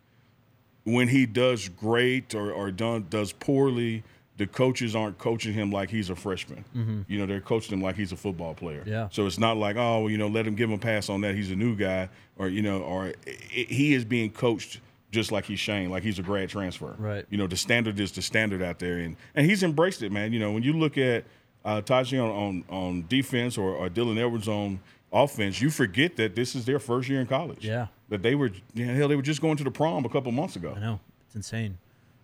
[0.83, 4.03] when he does great or, or done does poorly,
[4.37, 7.03] the coaches aren't coaching him like he's a freshman.
[7.07, 8.81] You know, they're coaching him like he's a football player.
[8.81, 8.89] Mm-hmm.
[8.89, 9.09] Yeah.
[9.11, 11.21] So it's not like, oh, well, you know, let him give him a pass on
[11.21, 11.33] that.
[11.35, 15.31] He's a new guy, or you know, or i i he is being coached just
[15.31, 16.95] like he's Shane, like he's a grad transfer.
[16.97, 17.25] Right.
[17.29, 20.33] You know, the standard is the standard out there, and and he's embraced it, man.
[20.33, 21.23] You know, when you look at
[21.65, 24.79] uh, Tajay on, on on defense or, or Dylan Edwards on
[25.11, 27.65] offense, you forget that this is their first year in college.
[27.65, 27.87] Yeah.
[28.09, 30.31] that they were you know, hell they were just going to the prom a couple
[30.31, 30.73] months ago.
[30.75, 31.77] I know it's insane.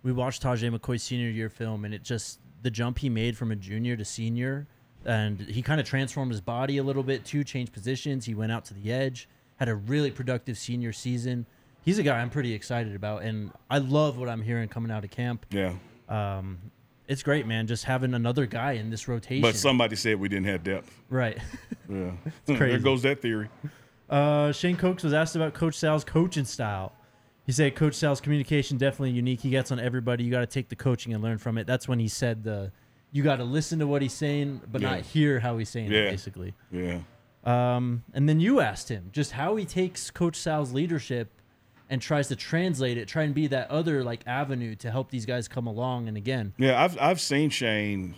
[0.04, 3.50] We watched Tajay McCoy's senior year film, and it just the jump he made from
[3.50, 4.66] a junior to senior,
[5.04, 8.24] and he kind of transformed his body a little bit too, changed positions.
[8.26, 11.46] He went out to the edge, had a really productive senior season.
[11.84, 15.04] He's a guy I'm pretty excited about, and I love what I'm hearing coming out
[15.04, 15.46] of camp.
[15.50, 15.72] Yeah.
[16.08, 16.58] Um,
[17.08, 17.66] it's great, man.
[17.66, 19.42] Just having another guy in this rotation.
[19.42, 20.90] But somebody said we didn't have depth.
[21.10, 21.38] right.
[21.86, 22.12] Yeah.
[22.46, 23.50] there goes that theory.
[24.08, 26.92] Uh, Shane Cokes was asked about Coach Sal's coaching style.
[27.46, 29.40] He said Coach Sal's communication definitely unique.
[29.40, 30.24] He gets on everybody.
[30.24, 31.66] You got to take the coaching and learn from it.
[31.66, 32.72] That's when he said the
[33.12, 34.90] you got to listen to what he's saying, but Yeah.
[34.90, 36.00] not hear how he's saying Yeah.
[36.00, 36.54] it, basically.
[36.72, 36.98] Yeah.
[37.44, 41.28] Um, and then you asked him just how he takes Coach Sal's leadership
[41.90, 45.26] and tries to translate it, try and be that other like avenue to help these
[45.26, 46.08] guys come along.
[46.08, 48.14] And again, Yeah, I've I've seen Shane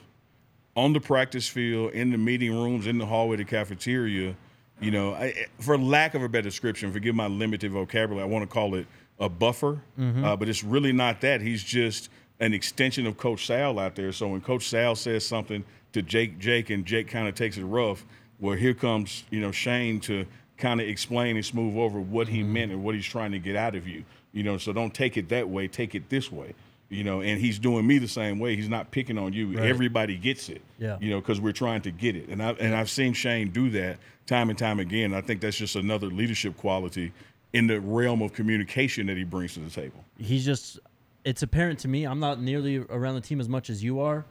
[0.77, 4.37] on the practice field, in the meeting rooms, in the hallway, the cafeteria.
[4.79, 8.43] You know, I, for lack of a better description, forgive my limited vocabulary, I want
[8.43, 8.87] to call it
[9.19, 11.41] a buffer, uh, but it's really not that.
[11.41, 14.13] He's just an extension of Coach Sal out there.
[14.13, 17.65] So when Coach Sal says something to Jake, Jake, and Jake kind of takes it
[17.65, 18.05] rough,
[18.39, 20.27] well, here comes you know Shane to
[20.59, 23.57] kind of explain and smooth over what he meant and what he's trying to get
[23.57, 24.05] out of you.
[24.33, 26.55] You know, so don't take it that way, take it this way.
[26.89, 28.55] You know, and he's doing me the same way.
[28.55, 29.59] He's not picking on you.
[29.59, 29.67] Right.
[29.67, 30.63] Everybody gets it.
[30.79, 30.99] Yeah.
[31.01, 33.71] You know, because we're trying to get it, and I and I've seen Shane do
[33.71, 35.15] that time and time again.
[35.15, 37.13] I think that's just another leadership quality
[37.53, 40.05] in the realm of communication that he brings to the table.
[40.19, 40.79] he's just
[41.25, 44.25] it's apparent to me i'm not nearly around the team as much as you are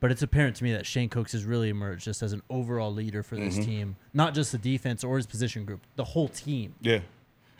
[0.00, 2.92] but it's apparent to me that shane cokes has really emerged just as an overall
[2.92, 3.64] leader for this mm-hmm.
[3.64, 7.00] team not just the defense or his position group the whole team Yeah,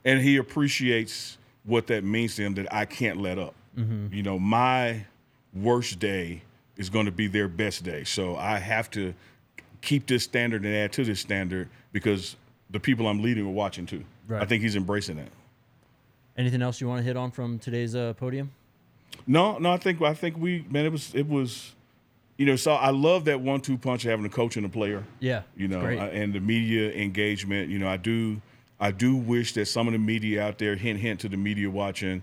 [0.04, 3.54] and he appreciates what that means to him that I can't let up.
[3.76, 4.14] Mm-hmm.
[4.14, 5.04] You know, my
[5.54, 6.42] worst day
[6.76, 9.14] is going to be their best day, so I have to
[9.80, 12.36] keep this standard and add to this standard because
[12.70, 14.04] the people I'm leading are watching too.
[14.38, 15.28] I think he's embracing that.
[16.36, 18.50] anything else you want to hit on from today's uh, podium
[19.26, 21.72] No, no, I think I think we man, it was it was,
[22.38, 25.04] you know, so I love that one-two punch of having a coach and a player.
[25.20, 25.80] yeah you know.
[25.80, 27.68] I- and the media engagement.
[27.70, 28.40] You know, I do,
[28.78, 31.68] I do wish that some of the media out there, hint, hint to the media
[31.68, 32.22] watching,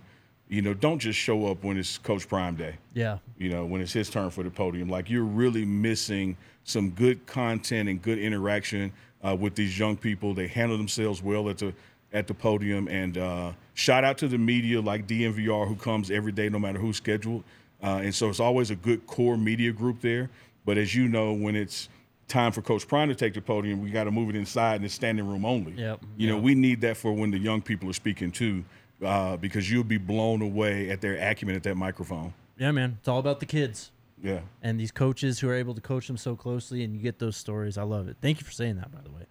[0.50, 2.76] you know, don't just show up when it's Coach Prime Day.
[2.94, 6.90] yeah You know, when it's his turn for the podium, like you're really missing some
[6.90, 8.92] good content and good interaction
[9.24, 10.34] uh, with these young people.
[10.34, 11.74] They handle themselves well at the
[12.14, 12.88] at the podium.
[12.88, 16.80] And uh, shout out to the media like DNVR who comes every day, no matter
[16.80, 17.44] who's scheduled.
[17.84, 20.30] Uh, and so it's always a good core media group there.
[20.66, 21.90] But as you know, when it's
[22.28, 24.86] time for Coach Prime to take the podium, we got to move it inside and
[24.86, 25.74] it's standing room only.
[25.74, 28.66] Yep, You know, we need that for when the young people are speaking too,
[29.06, 32.34] uh, because you'll be blown away at their acumen at that microphone.
[32.58, 33.92] yeah man it's all about the kids
[34.24, 34.40] Yeah.
[34.64, 37.38] and these coaches who are able to coach them so closely and you get those
[37.38, 39.22] stories i love it thank you for saying that by the way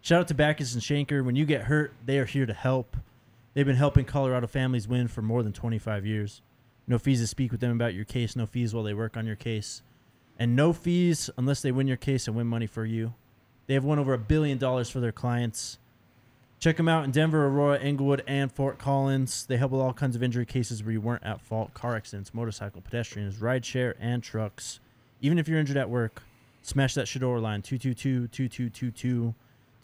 [0.00, 1.24] shout out to Bachus and Schanker.
[1.24, 2.96] When you get hurt they are here to help.
[3.54, 6.42] They've been helping colorado families win for more than 25 years.
[6.86, 9.26] No fees to speak with them about your case no fees while they work on
[9.26, 9.82] your case.
[10.38, 13.14] And no fees unless they win your case and win money for you.
[13.66, 15.78] They have won over a billion dollars for their clients.
[16.60, 19.46] Check them out in denver aurora englewood and fort collins.
[19.46, 21.74] They help with all kinds of injury cases where you weren't at fault.
[21.74, 24.80] Car accidents motorcycle pedestrians rideshare and trucks.
[25.20, 26.22] Even if you're injured at work
[26.62, 29.34] smash that shador line 222-2222 to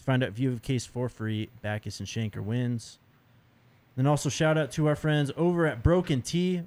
[0.05, 2.99] find out have a case for free Bachus and Schanker wins
[3.97, 6.63] then also shout out to our friends over at broken Tee.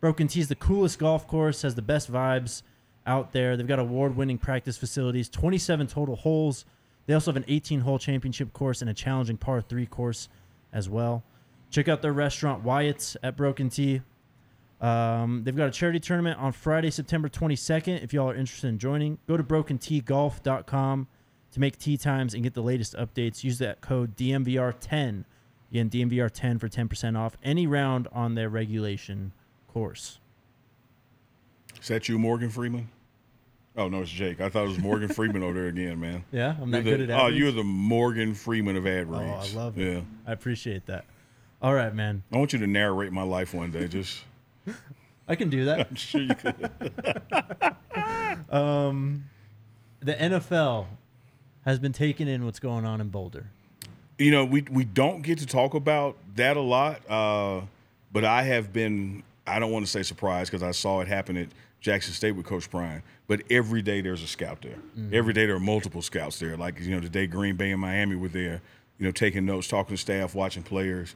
[0.00, 2.62] broken Tee is the coolest golf course has the best vibes
[3.06, 6.64] out there they've got award-winning practice facilities 27 total holes
[7.06, 10.28] they also have an 18-hole championship course and a challenging par 3 course
[10.72, 11.22] as well
[11.70, 14.02] check out their restaurant wyatt's at broken Tee.
[14.80, 18.02] Um, they've got a charity tournament on Friday, September 22nd.
[18.02, 21.06] If y'all are interested in joining, go to brokenteegolf.com
[21.52, 23.44] to make tee times and get the latest updates.
[23.44, 25.24] Use that code DNVR10.
[25.70, 29.32] Again, DNVR10 for 10% off any round on their regulation
[29.68, 30.18] course.
[31.80, 32.88] Is that you, Morgan Freeman?
[33.76, 34.40] Oh no, it's Jake.
[34.40, 36.24] I thought it was Morgan Freeman over there again, man.
[36.32, 39.54] Yeah, I'm You're good at oh, ad you're the Morgan Freeman of ad reads.
[39.54, 39.94] Oh, I love it.
[39.94, 41.04] Yeah, I appreciate that.
[41.62, 42.24] All right, man.
[42.32, 43.86] I want you to narrate my life one day.
[43.86, 44.22] Just
[45.28, 45.86] I can do that.
[45.90, 46.70] I'm sure you could.
[48.50, 49.26] Um,
[50.00, 50.86] the NFL
[51.64, 53.46] has been taking in what's going on in Boulder.
[54.18, 57.62] you know, we we don't get to talk about that a lot, uh,
[58.12, 59.22] but I have been.
[59.46, 61.48] I don't want to say surprised because I saw it happen at
[61.80, 63.02] Jackson State with Coach Bryan.
[63.26, 64.78] But every day there's a scout there.
[65.12, 66.56] Every day there are multiple scouts there.
[66.56, 68.60] Like you know, today Green Bay and Miami were there.
[68.98, 71.14] You know, taking notes, talking to staff, watching players.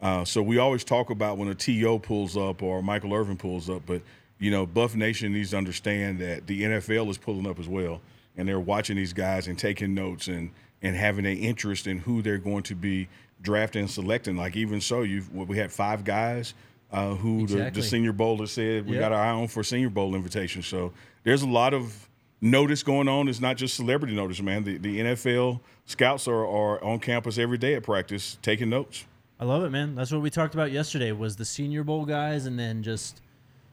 [0.00, 3.68] Uh, so we always talk about when a TO pulls up or Michael Irvin pulls
[3.70, 4.02] up, but
[4.38, 8.00] you know, Buff Nation needs to understand that the NFL is pulling up as well,
[8.36, 10.50] and they're watching these guys and taking notes and
[10.82, 13.08] and having an interest in who they're going to be
[13.42, 14.36] drafting and selecting.
[14.36, 16.54] Like even so, you we had five guys
[16.92, 17.82] uh, who the, Exactly.
[17.82, 19.00] the Senior Bowl has said we Yep.
[19.00, 20.62] got our eye on for Senior Bowl invitation.
[20.62, 20.92] So
[21.24, 22.08] there's a lot of
[22.40, 23.28] notice going on.
[23.28, 24.64] It's not just celebrity notice, man.
[24.64, 29.04] The, the NFL scouts are, are on campus every day at practice taking notes.
[29.40, 29.94] I love it, man.
[29.94, 31.12] That's what we talked about yesterday.
[31.12, 33.20] Was the Senior Bowl guys, and then just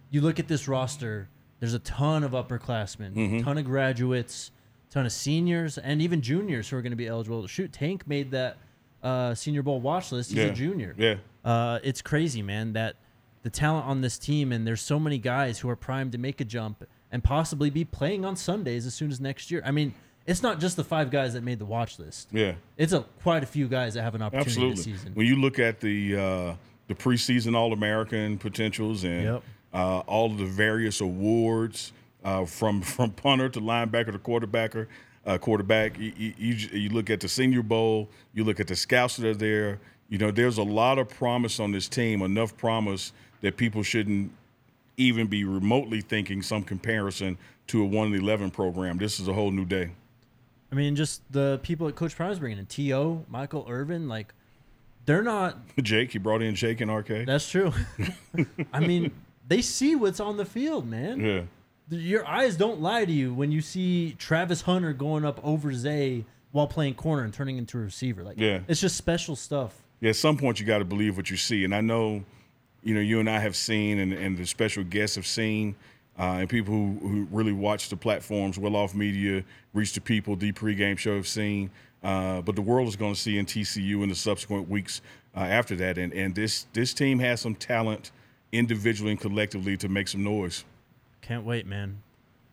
[0.10, 1.28] you look at this roster.
[1.64, 3.40] There's a ton of upperclassmen, Mm-hmm.
[3.40, 4.52] ton of graduates,
[4.90, 7.42] ton of seniors, and even juniors who are going to be eligible.
[7.42, 8.58] To shoot, Tank made that
[9.02, 10.32] uh, Senior Bowl watch list.
[10.32, 10.94] He's yeah, a junior.
[10.98, 12.74] Yeah, Uh, it's crazy, man.
[12.74, 12.98] That
[13.44, 16.42] the talent on this team, and there's so many guys who are primed to make
[16.42, 19.62] a jump and possibly be playing on Sundays as soon as next year.
[19.66, 19.94] I mean,
[20.26, 22.28] it's not just the five guys that made the watch list.
[22.34, 22.56] yeah.
[22.78, 24.76] It's a quite a few guys that have an opportunity Absolutely.
[24.76, 25.14] this season.
[25.14, 26.56] When you look at the uh,
[26.88, 29.44] the preseason All American potentials and Yep.
[29.74, 34.88] Uh, all of the various awards uh, from from punter to linebacker to quarterbacker,
[35.26, 39.18] uh, quarterback, you, you, you look at the Senior Bowl, you look at the scouts
[39.18, 39.80] that are there.
[40.10, 42.22] You know, there's a lot of promise on this team.
[42.22, 44.32] Enough promise that people shouldn't
[44.98, 48.98] even be remotely thinking some comparison to a one and eleven program.
[48.98, 49.92] This is a whole new day.
[50.72, 54.34] I mean, just the people that Coach Prime's bringing in, T.O., Michael Irvin, like,
[55.06, 55.58] they're not.
[55.82, 57.28] Jake, he brought in Jake and RK.
[57.28, 57.72] That's true.
[58.74, 59.12] I mean,
[59.48, 61.20] they see what's on the field, man.
[61.20, 61.42] yeah.
[61.90, 66.24] Your eyes don't lie to you when you see Travis Hunter going up over Zay
[66.52, 68.24] while playing corner and turning into a receiver.
[68.24, 68.62] Like, Yeah.
[68.68, 69.76] it's just special stuff.
[70.00, 72.24] Yeah, at some point you got to believe what you see, and I know,
[72.84, 75.76] you know, you and I have seen, and, and the special guests have seen,
[76.18, 80.36] uh, and people who, who really watch the platforms, well off media, reach the people,
[80.36, 81.70] the pregame show have seen.
[82.04, 85.02] Uh, but the world is going to see in TCU in the subsequent weeks
[85.36, 88.12] uh, after that, and and this this team has some talent,
[88.54, 90.64] individually and collectively, to make some noise.
[91.22, 92.02] Can't wait, man.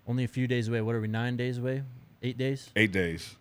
[0.09, 0.81] Only a few days away.
[0.81, 1.83] What are we, nine days away?
[2.23, 2.71] Eight days?
[2.75, 3.37] Eight days.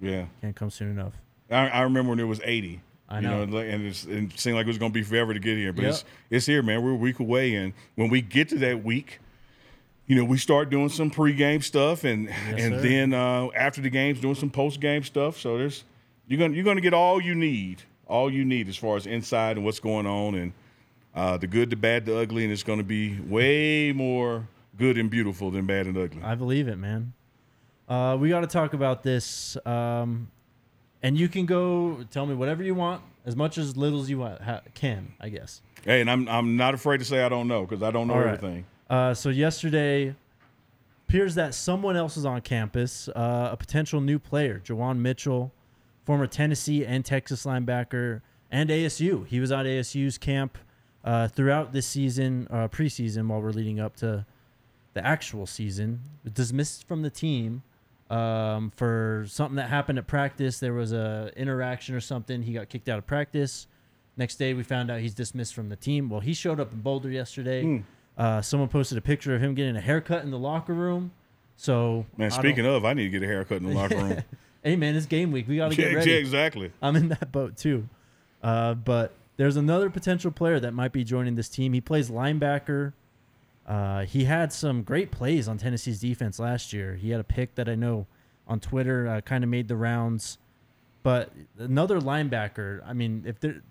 [0.00, 1.14] Yeah, Can't come soon enough.
[1.50, 2.80] I, I remember when it was eighty.
[3.08, 3.42] I you know.
[3.42, 5.72] and, it's, and it seemed like it was going to be forever to get here,
[5.72, 5.90] but Yep.
[5.90, 6.82] it's it's here, man.
[6.82, 9.20] We're a week away, and when we get to that week,
[10.06, 12.80] you know, we start doing some pregame stuff, and and sir.
[12.80, 15.38] then uh, after the games, doing some postgame stuff.
[15.38, 15.84] So there's
[16.26, 19.56] you're gonna you're gonna get all you need, all you need as far as inside
[19.56, 20.52] and what's going on, and
[21.14, 24.98] uh, the good, the bad, the ugly, and it's going to be way more good
[24.98, 26.22] and beautiful than bad and ugly.
[26.22, 27.12] I believe it, man.
[27.88, 29.56] Uh, we got to talk about this.
[29.66, 30.28] Um,
[31.02, 34.18] and you can go tell me whatever you want, as much as little as you
[34.18, 35.60] want, ha- can, I guess.
[35.84, 38.14] Hey, and I'm I'm not afraid to say I don't know because I don't know
[38.14, 38.34] All right.
[38.34, 38.64] everything.
[38.88, 40.14] Uh, so yesterday,
[41.06, 43.08] appears that someone else is on campus.
[43.08, 45.52] Uh, a potential new player, Juwan Mitchell,
[46.04, 49.26] former Tennessee and Texas linebacker, and ASU.
[49.26, 50.56] He was at ASU's camp
[51.04, 54.24] uh, throughout this season, uh, preseason, while we're leading up to
[54.94, 56.00] the actual season.
[56.32, 57.62] Dismissed from the team
[58.10, 60.58] um, for something that happened at practice.
[60.58, 62.42] There was a interaction or something.
[62.42, 63.66] He got kicked out of practice.
[64.16, 66.08] Next day, we found out he's dismissed from the team.
[66.08, 67.62] Well, he showed up in Boulder yesterday.
[67.62, 67.78] Hmm.
[68.16, 71.10] Uh, someone posted a picture of him getting a haircut in the locker room.
[71.56, 74.22] So, Man, I speaking of, I need to get a haircut in the locker room.
[74.62, 75.48] hey man, it's game week.
[75.48, 76.10] We got to yeah, get ready.
[76.12, 76.72] yeah, exactly.
[76.80, 77.88] I'm in that boat too.
[78.42, 81.72] Uh, but there's another potential player that might be joining this team.
[81.72, 82.92] He plays linebacker.
[83.66, 86.94] Uh, he had some great plays on Tennessee's defense last year.
[86.94, 88.06] He had a pick that I know
[88.46, 90.38] on Twitter uh, kind of made the rounds.
[91.02, 92.80] But another linebacker.
[92.86, 93.62] I mean, if there,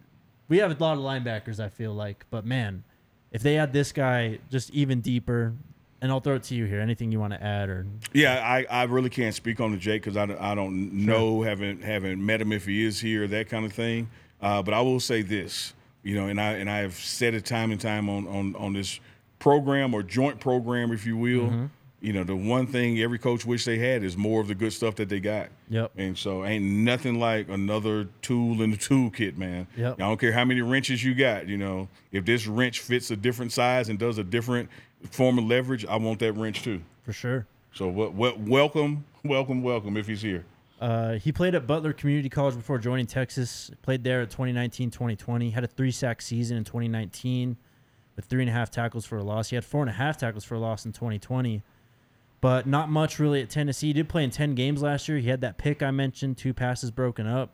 [0.49, 2.25] we have a lot of linebackers, I feel like.
[2.29, 2.83] But man,
[3.31, 5.53] if they add this guy just even deeper,
[6.01, 6.81] and I'll throw it to you here.
[6.81, 10.01] Anything you want to add or Yeah, I, I really can't speak on the Jake
[10.01, 13.47] because I, don't- I don't know, haven't haven't met him if he is here, that
[13.47, 14.09] kind of thing.
[14.43, 17.45] Uh, but I will say this, you know, and I and I have said it
[17.45, 18.99] time and time on on on this
[19.39, 21.69] program or joint program, if you will.
[22.01, 24.73] You know, the one thing every coach wish they had is more of the good
[24.73, 25.47] stuff that they got.
[25.69, 25.91] Yep.
[25.95, 29.67] And so ain't nothing like another tool in the toolkit, man.
[29.77, 29.93] Yep.
[29.93, 31.87] I don't care how many wrenches you got, you know.
[32.11, 34.69] If this wrench fits a different size and does a different
[35.11, 36.81] form of leverage, I want that wrench too.
[37.03, 37.47] for sure?
[37.73, 40.43] So what, what, welcome, welcome, welcome if he's here.
[40.79, 43.71] Uh, he played at Butler Community College before joining Texas.
[43.83, 45.49] Played there at 2019 2020.
[45.51, 47.55] Had a three sack season in 2019
[48.15, 49.49] with three and a half tackles for a loss.
[49.49, 51.63] He had four and a half tackles for a loss in 2020,
[52.41, 53.87] but not much really at Tennessee.
[53.87, 55.17] He did play in 10 games last year.
[55.19, 57.51] He had that pick I mentioned, two passes broken up.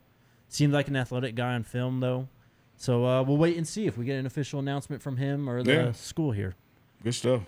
[0.48, 2.28] Seemed like an athletic guy on film, though.
[2.76, 5.62] So uh, we'll wait and see if we get an official announcement from him or
[5.62, 5.92] the Yeah.
[5.92, 6.56] school here.
[7.04, 7.42] Good stuff.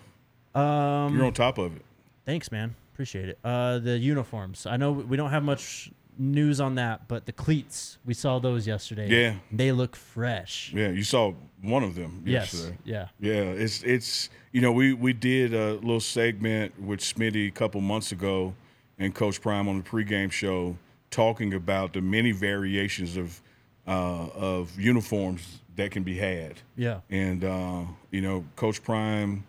[0.54, 1.82] Um, You're on top of it.
[2.24, 2.76] Thanks, man.
[2.92, 3.38] Appreciate it.
[3.42, 4.66] Uh, the uniforms.
[4.66, 8.66] I know we don't have much news on that, but the cleats we saw those
[8.66, 9.08] yesterday.
[9.08, 9.34] Yeah.
[9.50, 10.70] they look fresh.
[10.74, 12.52] Yeah, you saw one of them Yes.
[12.52, 12.78] yesterday.
[12.84, 13.08] Yeah.
[13.18, 13.32] Yeah,
[13.64, 18.12] it's it's you know we we did a little segment with Smitty a couple months
[18.12, 18.54] ago,
[18.98, 20.76] and Coach Prime on the pregame show
[21.10, 23.40] talking about the many variations of
[23.86, 26.60] uh, of uniforms that can be had.
[26.76, 27.00] Yeah.
[27.08, 29.44] And uh, you know, Coach Prime,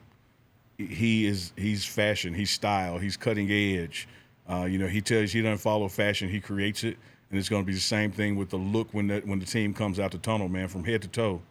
[0.78, 4.08] he is he's fashion, he's style, he's cutting edge.
[4.50, 6.98] Uh, you know, he tells he doesn't follow fashion, he creates it,
[7.30, 9.46] and it's going to be the same thing with the look when the when the
[9.46, 11.42] team comes out the tunnel, man, from head to toe.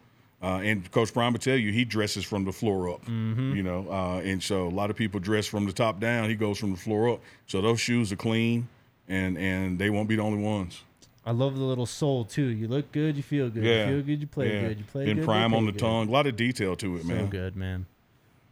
[0.41, 3.07] Uh, and Coach Prime will tell you he dresses from the floor up.
[3.07, 6.27] You know, uh, and so a lot of people dress from the top down.
[6.29, 7.21] He goes from the floor up.
[7.47, 8.67] So those shoes are clean,
[9.07, 10.81] and and they won't be the only ones.
[11.25, 12.47] I love the little soul too.
[12.47, 13.63] You look good, you feel good.
[13.63, 14.67] Yeah, You feel good, you play yeah.
[14.67, 14.77] good.
[14.79, 15.25] You play Been good.
[15.25, 15.79] prime on the good.
[15.79, 16.09] tongue.
[16.09, 17.27] A lot of detail to it, So man.
[17.27, 17.85] good, man.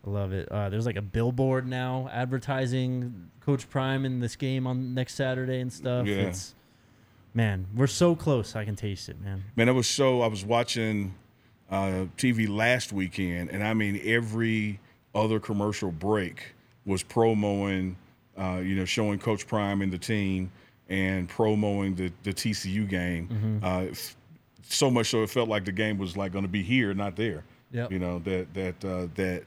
[0.06, 0.52] I love it.
[0.52, 5.60] Uh, there's like a billboard now advertising Coach Prime in this game on next Saturday
[5.60, 6.08] and stuff.
[6.08, 6.16] Yeah.
[6.16, 6.56] It's
[7.34, 8.56] man, we're so close.
[8.56, 9.44] I can taste it, man.
[9.56, 10.22] Man, it was so.
[10.22, 11.14] I was watching
[11.70, 14.80] uh, TV last weekend, and I mean, every
[15.14, 16.54] other commercial break
[16.86, 17.96] was promoing,
[18.38, 20.52] uh, you know, showing Coach Prime and the team,
[20.90, 23.28] and promoting the the TCU game.
[23.28, 23.58] Mm-hmm.
[23.64, 23.94] Uh,
[24.64, 27.16] so much so, it felt like the game was like going to be here, not
[27.16, 27.44] there.
[27.72, 27.92] Yep.
[27.92, 29.44] You know that that uh, that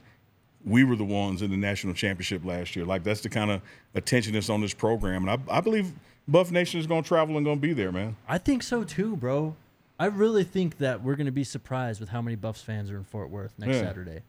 [0.65, 2.85] we were the ones in the national championship last year.
[2.85, 3.61] Like that's the kind of
[3.95, 5.93] attention that's on this program, and I, I believe
[6.27, 8.17] Buff Nation is going to travel and going to be there, man.
[8.27, 9.57] I think so too, bro.
[9.99, 12.97] I really think that we're going to be surprised with how many Buffs fans are
[12.97, 13.83] in Fort Worth next Yeah.
[13.83, 14.23] Saturday.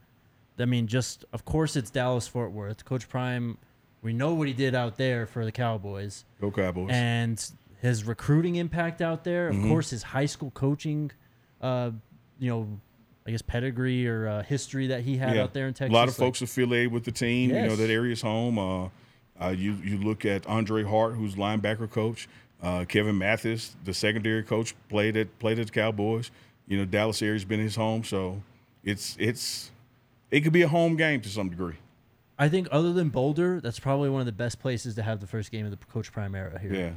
[0.59, 2.85] I mean, just of course it's Dallas Fort Worth.
[2.85, 3.57] Coach Prime,
[4.01, 6.23] we know what he did out there for the Cowboys.
[6.39, 6.89] Go Cowboys!
[6.91, 7.43] and
[7.81, 9.51] his recruiting impact out there.
[9.51, 9.63] Mm-hmm.
[9.63, 11.11] Of course, his high school coaching,
[11.61, 11.91] uh,
[12.39, 12.67] you know,
[13.27, 15.91] I guess pedigree or uh, history that he had out there in Texas.
[15.91, 17.49] A lot of Like, folks affiliated with the team.
[17.49, 17.77] You know Yes.
[17.79, 18.59] that area's home.
[18.59, 18.89] Uh,
[19.41, 22.27] uh, you you look at Andre Hart, who's linebacker coach.
[22.61, 26.31] Uh, Kevin Mathis, the secondary coach, played at played at the Cowboys.
[26.67, 28.41] You know Dallas area's been his home, so
[28.83, 29.71] it's it's
[30.31, 31.75] it could be a home game to some degree.
[32.37, 35.27] I think other than Boulder, that's probably one of the best places to have the
[35.27, 36.73] first game of the Coach Prime era here.
[36.73, 36.89] Yeah,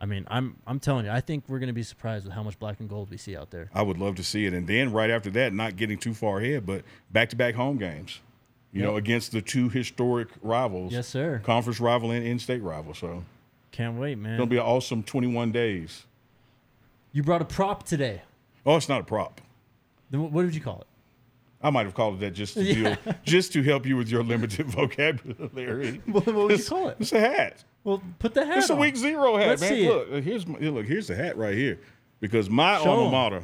[0.00, 2.42] I mean, I'm I'm telling you, I think we're going to be surprised with how
[2.42, 3.68] much black and gold we see out there.
[3.74, 4.54] I would love to see it.
[4.54, 7.78] And then right after that, not getting too far ahead, but back to back home
[7.78, 8.20] games.
[8.70, 10.92] You know, against the two historic rivals.
[10.92, 11.40] Yes, sir.
[11.42, 12.94] Conference rival and in-state rival.
[12.94, 13.24] So
[13.72, 14.34] Can't wait, man.
[14.34, 16.04] it'll be an awesome 21 days.
[17.10, 18.22] you brought a prop today.
[18.66, 19.40] Oh, it's not a prop.
[20.10, 20.86] Then what- did you call it?
[21.60, 24.22] I might have called it that just to deal, just to help you with your
[24.22, 26.00] limited vocabulary.
[26.06, 26.98] What, what would you call it?
[27.00, 27.64] it's a hat.
[27.84, 28.80] Well, put the hat It's a on.
[28.80, 29.70] week zero hat, Let's man.
[29.70, 30.10] see it.
[30.12, 31.78] look, here's my, look, here's the hat right here.
[32.20, 33.10] Because my Show alma 'em.
[33.12, 33.42] mater,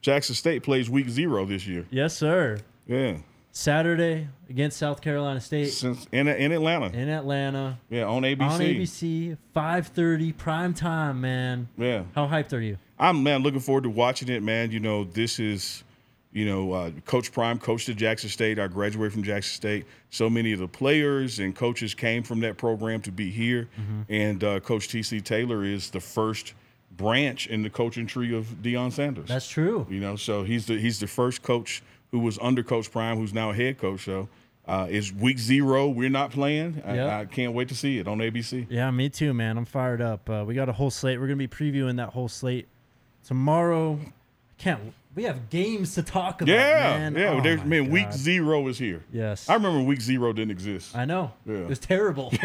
[0.00, 1.86] Jackson State, plays week zero this year.
[1.90, 2.58] Yes, sir.
[2.86, 3.18] Yeah,
[3.52, 6.86] Saturday against South Carolina State since in in Atlanta.
[6.96, 7.78] in Atlanta.
[7.88, 8.40] Yeah, on ABC.
[8.42, 11.68] on ABC, 5:30 prime time, man.
[11.78, 12.78] Yeah, How hyped are you?
[12.98, 14.70] I'm man looking forward to watching it, man.
[14.72, 15.84] You know, this is,
[16.32, 18.58] you know, uh, Coach Prime coached at Jackson State.
[18.58, 19.84] I graduated from Jackson State.
[20.10, 24.00] So many of the players and coaches came from that program to be here, Mm-hmm.
[24.12, 25.20] and uh, Coach T.C.
[25.20, 26.54] Taylor is the first
[26.96, 29.28] branch in the coaching tree of Deion Sanders.
[29.28, 29.86] That's true.
[29.90, 33.32] you know, so he's the he's the first coach who was under Coach Prime, who's
[33.34, 34.04] now a head coach.
[34.04, 34.28] So.
[34.68, 35.88] Uh, it's week zero.
[35.88, 36.80] We're not playing.
[36.86, 37.12] I, Yep.
[37.12, 38.68] I can't wait to see it on ABC.
[38.70, 39.58] Yeah, me too, man.
[39.58, 40.30] I'm fired up.
[40.30, 41.18] Uh, we got a whole slate.
[41.18, 42.68] We're gonna be previewing that whole slate
[43.24, 43.98] tomorrow.
[44.58, 46.52] Can't we have games to talk about?
[46.52, 47.14] Yeah, man.
[47.14, 47.30] yeah.
[47.30, 49.04] Oh there's, man, week zero is here.
[49.12, 50.96] Yes, I remember week zero didn't exist.
[50.96, 51.32] I know.
[51.46, 51.54] Yeah.
[51.58, 52.32] It was terrible.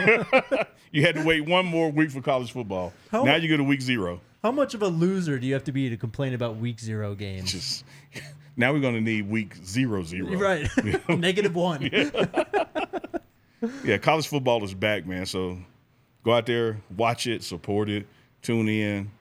[0.91, 2.93] You had to wait one more week for college football.
[3.11, 4.21] How- now you go to week zero.
[4.41, 7.15] How much of a loser do you have to be to complain about week zero
[7.15, 7.51] games?
[7.51, 7.83] Just
[8.55, 10.27] now we're gonna need week zero zero.
[10.37, 10.69] Right,
[11.09, 11.89] negative one.
[13.83, 15.25] Yeah, college football is back, man.
[15.25, 15.57] So
[16.23, 18.07] go out there, watch it, support it,
[18.41, 19.11] tune in.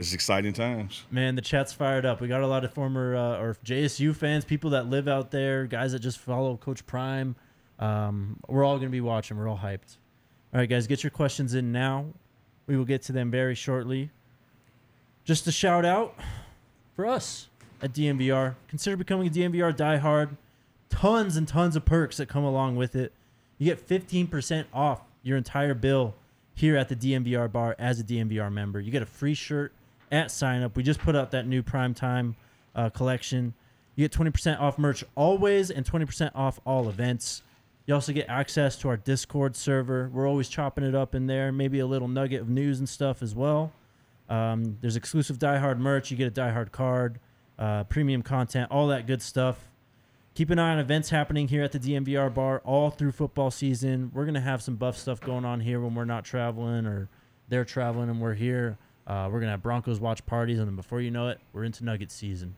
[0.00, 1.04] It's exciting times.
[1.10, 2.22] Man, the chat's fired up.
[2.22, 5.66] We got a lot of former uh, or JSU fans, people that live out there,
[5.66, 7.36] guys that just follow Coach Prime.
[7.78, 9.36] Um, we're all going to be watching.
[9.36, 9.98] We're all hyped.
[10.54, 12.06] All right, guys, get your questions in now.
[12.66, 14.08] We will get to them very shortly.
[15.24, 16.14] Just a shout out
[16.96, 17.48] for us
[17.82, 18.54] at DNVR.
[18.68, 20.30] Consider becoming a DNVR diehard.
[20.88, 23.12] Tons and tons of perks that come along with it.
[23.58, 26.14] You get 15% off your entire bill
[26.54, 28.80] here at the DNVR bar as a DNVR member.
[28.80, 29.74] You get a free shirt
[30.10, 30.76] at sign up.
[30.76, 32.34] We just put out that new primetime
[32.74, 33.54] uh, collection.
[33.96, 37.42] You get 20% off merch always and 20% off all events.
[37.86, 40.10] You also get access to our Discord server.
[40.12, 41.50] We're always chopping it up in there.
[41.50, 43.72] Maybe a little nugget of news and stuff as well.
[44.28, 46.10] Um, there's exclusive Die Hard merch.
[46.10, 47.18] You get a Die Hard card,
[47.58, 49.68] uh, premium content, all that good stuff.
[50.34, 54.12] Keep an eye on events happening here at the DNVR bar all through football season.
[54.14, 57.08] We're gonna have some buff stuff going on here when we're not traveling or
[57.48, 58.78] they're traveling and we're here.
[59.06, 61.84] Uh, we're gonna have Broncos watch parties, and then before you know it, we're into
[61.84, 62.54] Nugget season.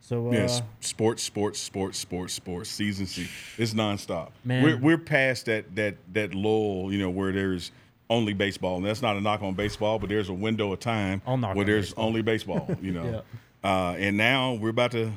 [0.00, 2.68] So uh, yes, sports, sports, sports, sports, sports.
[2.70, 4.30] Season C, it's nonstop.
[4.44, 4.64] Man.
[4.64, 7.70] we're we're past that that that lull, you know, where there's
[8.10, 11.20] only baseball, and that's not a knock on baseball, but there's a window of time
[11.20, 12.06] where there's baseball.
[12.06, 12.76] only baseball.
[12.82, 13.22] You know,
[13.62, 15.12] uh, and now we're about to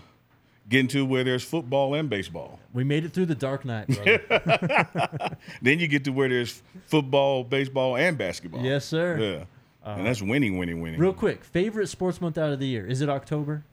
[0.70, 2.60] get into where there's football and baseball.
[2.74, 3.90] We made it through the dark night.
[5.62, 8.62] Then you get to where there's football, baseball, and basketball.
[8.62, 9.18] yes, sir.
[9.20, 9.46] Yeah,
[9.86, 11.00] and that's winning, winning, winning.
[11.00, 12.86] Real quick, favorite sports month out of the year?
[12.86, 13.64] Is it October?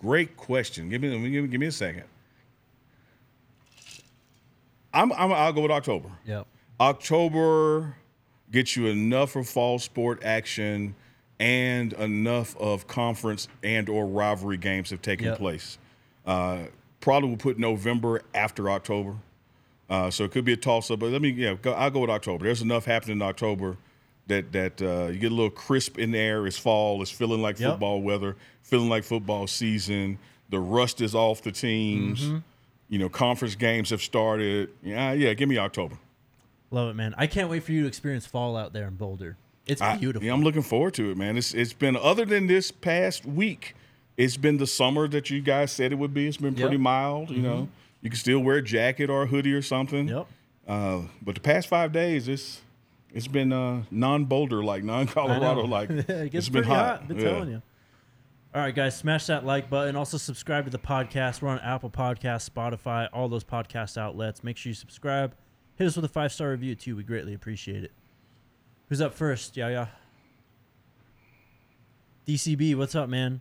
[0.00, 0.88] Great question.
[0.88, 2.04] Give me, give me, give me a second.
[4.92, 6.10] I'm, I'm, I'll go with October.
[6.26, 6.46] Yep.
[6.80, 7.96] October
[8.50, 10.94] gets you enough of fall sport action
[11.38, 15.38] and enough of conference and or rivalry games have taken Yep.
[15.38, 15.78] place.
[16.26, 16.64] Uh,
[17.00, 19.16] probably will put November after October.
[19.92, 22.00] Uh, so it could be a toss up, but let me, yeah, go, I'll go
[22.00, 22.46] with October.
[22.46, 23.76] There's enough happening in October
[24.28, 26.46] that that uh, you get a little crisp in the air.
[26.46, 27.02] It's fall.
[27.02, 27.72] It's feeling like Yep.
[27.72, 30.18] football weather, feeling like football season.
[30.48, 32.22] The rust is off the teams.
[32.22, 32.38] Mm-hmm.
[32.88, 34.70] You know, conference games have started.
[34.82, 35.34] Yeah, yeah.
[35.34, 35.96] Give me October.
[36.70, 37.14] Love it, man.
[37.18, 39.36] I can't wait for you to experience fall out there in Boulder.
[39.66, 40.24] It's I- beautiful.
[40.26, 41.36] yeah, I'm looking forward to it, man.
[41.36, 43.74] It's it's been other than this past week,
[44.16, 46.28] it's been the summer that you guys said it would be.
[46.28, 46.70] It's been pretty Yep.
[46.76, 46.82] Mm-hmm.
[46.82, 47.30] mild.
[47.30, 47.68] You know,
[48.02, 50.08] you can still wear a jacket or a hoodie or something.
[50.08, 50.26] Yep.
[50.68, 52.60] Uh, but the past five days, it's
[53.14, 55.90] it's been uh, non-Boulder like, non-Colorado like.
[55.90, 56.98] it gets it's been pretty hot.
[57.00, 57.08] hot.
[57.08, 57.24] Been Yeah.
[57.24, 57.62] telling you.
[58.54, 59.96] All right, guys, smash that like button.
[59.96, 61.40] Also, subscribe to the podcast.
[61.40, 64.44] We're on Apple Podcasts, Spotify, all those podcast outlets.
[64.44, 65.34] Make sure you subscribe.
[65.76, 66.94] Hit us with a five star review too.
[66.96, 67.92] We greatly appreciate it.
[68.88, 69.56] Who's up first?
[69.56, 69.86] Yeah, yeah.
[72.26, 73.40] DCB, what's up, man?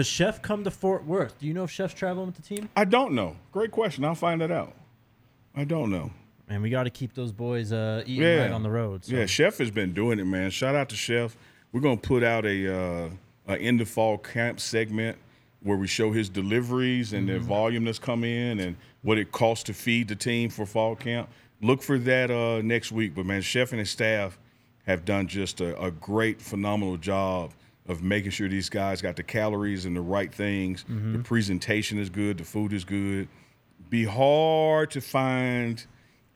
[0.00, 1.38] Does Chef come to Fort Worth?
[1.38, 2.70] Do you know if Chef's traveling with the team?
[2.74, 3.36] I don't know.
[3.52, 4.02] Great question.
[4.02, 4.72] I'll find that out.
[5.54, 6.10] I don't know.
[6.48, 8.44] Man, we got to keep those boys uh, eating Yeah.
[8.44, 9.04] right on the road.
[9.04, 9.14] So.
[9.14, 10.48] Yeah, Chef has been doing it, man.
[10.52, 11.36] Shout out to Chef.
[11.70, 13.10] We're gonna put out a uh,
[13.46, 15.18] a end of fall camp segment
[15.62, 19.64] where we show his deliveries and the volume that's come in and what it costs
[19.64, 21.28] to feed the team for fall camp.
[21.60, 23.14] Look for that uh, next week.
[23.14, 24.38] But man, Chef and his staff
[24.86, 27.52] have done just a, a great, phenomenal job
[27.90, 30.84] of making sure these guys got the calories and the right things.
[30.88, 32.38] The presentation is good.
[32.38, 33.28] The food is good.
[33.88, 35.84] Be hard to find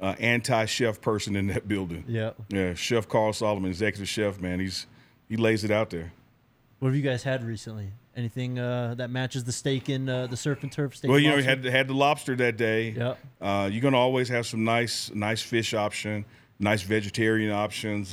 [0.00, 2.04] uh, anti-chef person in that building.
[2.08, 2.32] Yeah.
[2.48, 4.86] Yeah, Chef Carl Solomon, executive chef, man, he's
[5.28, 6.12] he lays it out there.
[6.80, 7.92] What have you guys had recently?
[8.16, 11.10] Anything uh, that matches the steak in uh, the surf and turf steak?
[11.10, 11.50] Well, you know, lobster?
[11.50, 12.90] had had the lobster that day.
[12.90, 13.18] Yep.
[13.40, 16.24] Uh, you're gonna always have some nice nice fish option,
[16.58, 18.12] nice vegetarian options.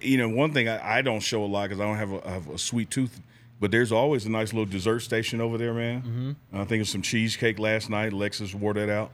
[0.00, 2.30] You know, one thing I, I don't show a lot because I don't have a,
[2.30, 3.20] have a sweet tooth,
[3.60, 6.36] but there's always a nice little dessert station over there, man.
[6.50, 6.60] Mm-hmm.
[6.60, 8.12] I think of some cheesecake last night.
[8.12, 9.10] Alexis wore that out.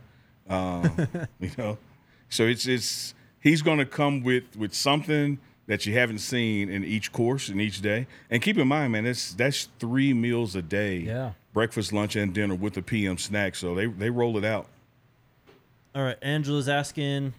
[0.48, 0.88] Uh,
[1.40, 1.78] you know,
[2.28, 5.38] so it's it's he's gonna come with with something
[5.70, 8.08] that you haven't seen in each course and each day.
[8.28, 10.98] And keep in mind, man, that's that's three meals a day.
[10.98, 11.32] Yeah.
[11.52, 13.54] Breakfast, lunch, and dinner with the PM snack.
[13.54, 14.66] So they they roll it out.
[15.94, 17.34] All right, Angela's asking.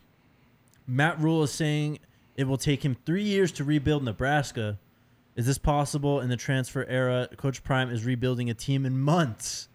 [0.88, 2.00] Matt Rhule is saying
[2.42, 4.78] it will take him three years to rebuild Nebraska.
[5.36, 7.30] Is this possible in the transfer era?
[7.38, 9.70] Coach Prime is rebuilding a team in months.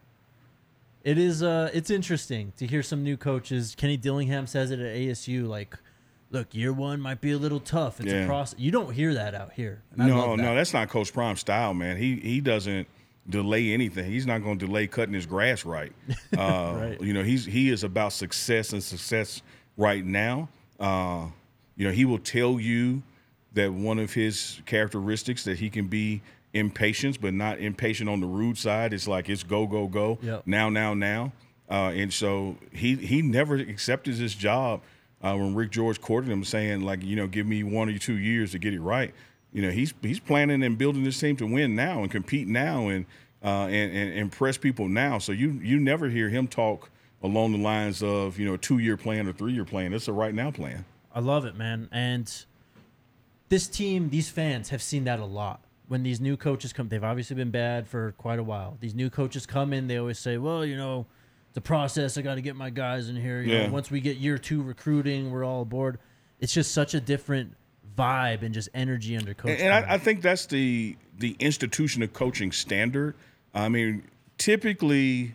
[1.02, 1.42] It is.
[1.42, 3.74] Uh, it's interesting to hear some new coaches.
[3.76, 5.46] Kenny Dillingham says it at ASU.
[5.46, 5.78] Like,
[6.30, 8.00] look, year one might be a little tough.
[8.00, 8.26] It's a Yeah.
[8.26, 8.58] process.
[8.58, 9.82] You don't hear that out here.
[9.96, 10.42] No, that.
[10.42, 11.96] no, that's not Coach Prime style, man.
[11.96, 12.88] He he doesn't
[13.28, 14.10] delay anything.
[14.10, 15.92] He's not going to delay cutting his grass right.
[16.36, 17.00] Uh, Right.
[17.00, 19.42] You know, he's he is about success and success
[19.76, 20.48] right now.
[20.80, 21.28] Uh,
[21.76, 23.02] you know, he will tell you
[23.52, 26.22] that one of his characteristics that he can be
[26.52, 28.92] impatient, but not impatient on the rude side.
[28.92, 30.42] It's like it's go go go Yep.
[30.46, 31.32] now now now.
[31.70, 34.80] Uh, and so he he never accepted his job
[35.22, 38.16] uh, when Rick George courted him, saying like, you know, give me one or two
[38.16, 39.12] years to get it right.
[39.52, 42.88] You know, he's he's planning and building this team to win now and compete now
[42.88, 43.04] and
[43.44, 45.18] uh, and, and impress people now.
[45.18, 46.90] So you you never hear him talk
[47.22, 49.92] along the lines of you know two year plan or three year plan.
[49.92, 50.84] It's a right now plan.
[51.16, 51.88] I love it, man.
[51.92, 52.30] And
[53.48, 55.62] this team, these fans have seen that a lot.
[55.88, 58.76] When these new coaches come, they've obviously been bad for quite a while.
[58.80, 61.06] These new coaches come in, they always say, "Well, you know,
[61.54, 62.18] the process.
[62.18, 63.40] I got to get my guys in here.
[63.40, 63.66] You Yeah.
[63.66, 65.98] know, once we get year two recruiting, we're all aboard."
[66.38, 67.56] It's just such a different
[67.96, 69.52] vibe and just energy under coach.
[69.52, 73.14] And, and I, I think that's the the institution of coaching standard.
[73.54, 74.02] I mean,
[74.36, 75.34] typically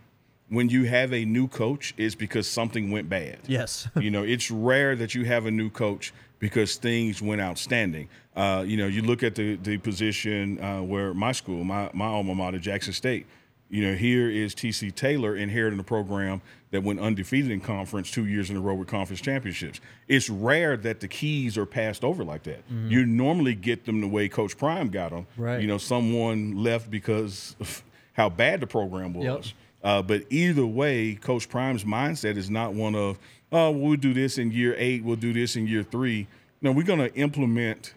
[0.52, 3.40] when you have a new coach, it's because something went bad.
[3.48, 8.10] yes, you know, it's rare that you have a new coach because things went outstanding.
[8.36, 12.06] Uh, you know, you look at the the position uh, where my school, my my
[12.06, 13.26] alma mater, Jackson State.
[13.70, 16.42] You know, here is TC Taylor inheriting a program
[16.72, 19.80] that went undefeated in conference two years in a row with conference championships.
[20.10, 22.64] It's rare that the keys are passed over like that.
[22.90, 25.26] You normally get them the way Coach Prime got them.
[25.38, 25.62] Right.
[25.62, 27.82] You know, someone left because of
[28.12, 29.24] how bad the program was.
[29.26, 29.56] Yep.
[29.84, 33.18] Uh, but either way, Coach Prime's mindset is not one of
[33.52, 36.28] oh, we'll do this in year eight, we'll do this in year three.
[36.62, 37.94] No, we're going to implement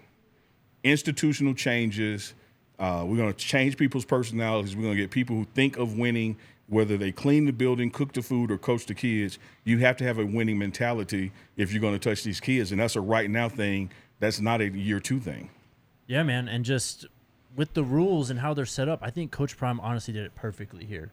[0.83, 2.35] institutional changes.
[2.79, 4.75] Uh, we're going to change people's personalities.
[4.75, 6.37] We're going to get people who think of winning,
[6.69, 9.39] whether they clean the building, cook the food, or coach the kids.
[9.65, 12.73] You have to have a winning mentality if you're going to touch these kids.
[12.73, 13.91] And that's a right now thing.
[14.19, 15.51] That's not a year two thing.
[16.07, 17.07] Yeah, man, and just
[17.57, 20.35] with the rules and how they're set up, I think Coach Prime honestly did it
[20.35, 21.13] perfectly here.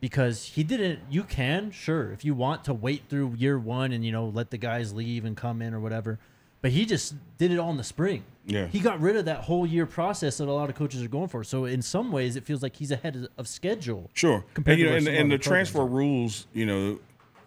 [0.00, 4.04] Because he didn't you can, sure, if you want to wait through year 1 and
[4.04, 6.18] you know let the guys leave and come in or whatever.
[6.60, 8.24] But he just did it all in the spring.
[8.44, 8.66] Yeah.
[8.66, 11.28] He got rid of that whole year process that a lot of coaches are going
[11.28, 11.44] for.
[11.44, 14.10] So in some ways it feels like he's ahead of- schedule.
[14.14, 14.44] Sure.
[14.54, 16.98] Compared and, you to know, and, and the transfer rules, you know,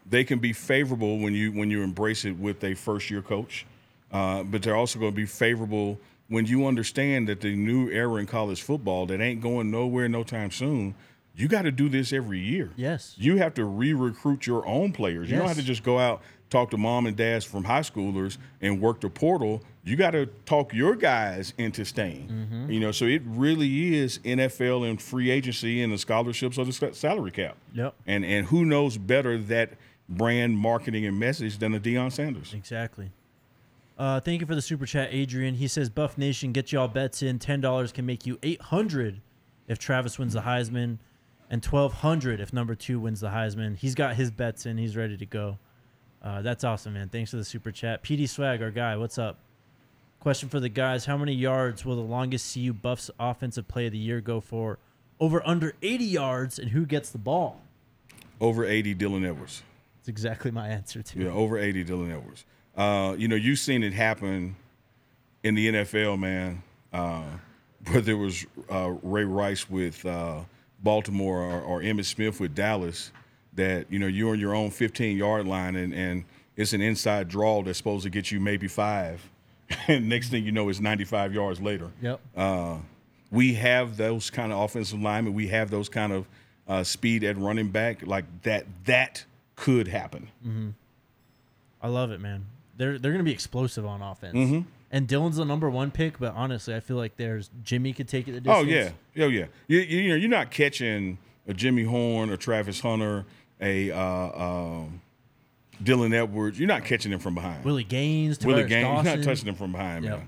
[0.10, 3.66] they can be favorable when you when you embrace it with a first year coach,
[4.12, 8.16] uh, but they're also going to be favorable when you understand that the new era
[8.16, 10.96] in college football that ain't going nowhere no time soon.
[11.36, 12.72] You got to do this every year.
[12.76, 13.16] Yes.
[13.18, 15.30] You have to re-recruit your own players.
[15.30, 16.22] You don't have to just go out
[16.52, 19.64] talk to mom and dads from high schoolers and work the portal.
[19.84, 22.28] You got to talk your guys into staying.
[22.28, 22.72] Mm-hmm.
[22.72, 26.94] You know, so it really is NFL and free agency and the scholarships or the
[26.94, 27.58] salary cap.
[27.74, 27.96] Yep.
[28.06, 29.72] And and who knows better that
[30.08, 32.54] brand marketing and message than a Deion Sanders?
[32.54, 33.12] Exactly.
[33.98, 35.56] Uh, thank you for the super chat, Adrian.
[35.56, 37.40] He says, "Buff Nation, get y'all bets in.
[37.40, 39.22] Ten dollars can make you eight hundred
[39.68, 40.98] if Travis wins the Heisman,
[41.52, 43.78] and twelve hundred if number two wins the Heisman.
[43.78, 44.80] He's got his bets in.
[44.80, 45.60] He's ready to go.
[46.24, 47.10] Uh, that's awesome, man.
[47.10, 48.96] Thanks for the super chat, PD Swag, our guy.
[48.96, 49.38] What's up?
[50.20, 53.92] Question for the guys: How many yards will the longest CU Buffs offensive play of
[53.92, 54.80] the year go for?
[55.20, 57.62] Over under eighty yards, and who gets the ball?
[58.42, 59.62] Over 80 Dylan Edwards.
[59.98, 61.20] That's exactly my answer too.
[61.20, 62.44] Yeah, over 80 Dylan Edwards.
[62.76, 64.56] Uh, you know, you've seen it happen
[65.44, 66.64] in the NFL, man.
[66.92, 67.26] Uh,
[67.92, 70.42] whether it was uh, Ray Rice with uh,
[70.84, 73.12] Baltimore or, or Emmitt Smith with Dallas,
[73.54, 76.24] that you know you're on your own 15 yard line and, and
[76.56, 79.28] it's an inside draw that's supposed to get you maybe five,
[79.88, 81.92] and next thing you know, it's 95 yards later.
[82.02, 82.20] Yep.
[82.36, 82.78] Uh,
[83.32, 85.34] we have those kind of offensive linemen.
[85.34, 86.28] We have those kind of
[86.68, 88.06] uh, speed at running back.
[88.06, 89.24] Like that, that
[89.56, 90.28] could happen.
[91.82, 92.46] I love it, man.
[92.78, 94.36] They're they're gonna be explosive on offense.
[94.36, 94.62] Mm-hmm.
[94.94, 98.28] And Dylan's the number one pick, but honestly, I feel like there's Jimmy could take
[98.28, 98.68] it the distance.
[98.68, 99.46] Oh yeah, oh yeah.
[99.68, 101.18] You, you, you know, you're not catching
[101.48, 103.26] a Jimmy Horn, a Travis Hunter,
[103.62, 103.98] a uh,
[104.44, 105.02] um,
[105.82, 106.60] Dylan Edwards.
[106.60, 107.64] You're not catching them from behind.
[107.64, 110.18] Willie Gaines, Willie Tavares Gaines, you're not touching them from behind, Yep.
[110.18, 110.28] man.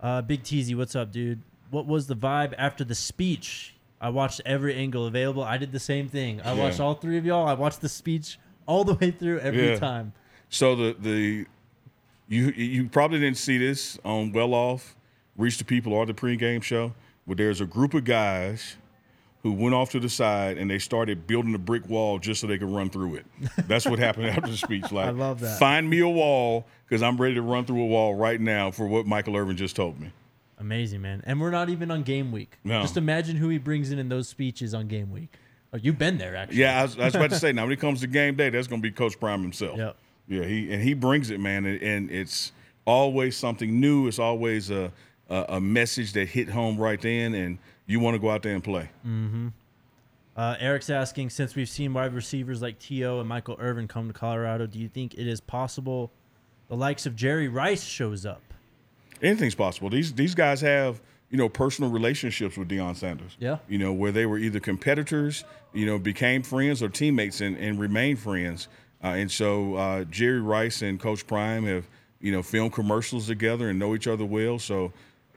[0.00, 1.42] Uh, Big Teasy, what's up, dude?
[1.70, 3.74] What was the vibe after the speech?
[4.00, 5.44] I watched every angle available.
[5.44, 6.40] I did the same thing.
[6.40, 6.64] I Yeah.
[6.64, 7.46] watched all three of y'all.
[7.46, 9.78] I watched the speech all the way through every Yeah.
[9.78, 10.12] time.
[10.48, 11.46] So the the
[12.32, 14.96] you you probably didn't see this on Well Off,
[15.36, 16.94] Reach the People or the pregame show,
[17.26, 18.76] but there's a group of guys
[19.42, 22.46] who went off to the side and they started building a brick wall just so
[22.46, 23.26] they could run through it.
[23.66, 24.84] That's what happened after the speech.
[24.92, 25.58] Like, I love that.
[25.58, 28.86] Find me a wall because I'm ready to run through a wall right now for
[28.86, 30.12] what Michael Irvin just told me.
[30.58, 31.22] Amazing, man.
[31.26, 32.56] And we're not even on game week.
[32.62, 32.82] No.
[32.82, 35.34] Just imagine who he brings in in those speeches on game week.
[35.72, 36.58] Oh, you've been there, actually.
[36.58, 38.50] Yeah, I was, I was about to say now when it comes to game day,
[38.50, 39.76] that's going to be Coach Prime himself.
[39.76, 39.96] Yep.
[40.32, 42.52] Yeah, he and he brings it, man, and, and it's
[42.86, 44.08] always something new.
[44.08, 44.90] It's always a,
[45.28, 48.54] a a message that hit home right then, and you want to go out there
[48.54, 48.88] and play.
[50.34, 53.20] Uh, Eric's asking, since we've seen wide receivers like T.O.
[53.20, 56.10] and Michael Irvin come to Colorado, do you think it is possible
[56.68, 58.40] the likes of Jerry Rice shows up?
[59.20, 59.90] Anything's possible.
[59.90, 63.36] These these guys have you know personal relationships with Deion Sanders.
[63.38, 63.58] Yeah.
[63.68, 67.78] You know where they were either competitors, you know, became friends or teammates and, and
[67.78, 68.68] remained friends.
[69.02, 71.86] Uh, and so uh, Jerry Rice and Coach Prime have
[72.20, 74.58] you know filmed commercials together and know each other well.
[74.58, 74.92] So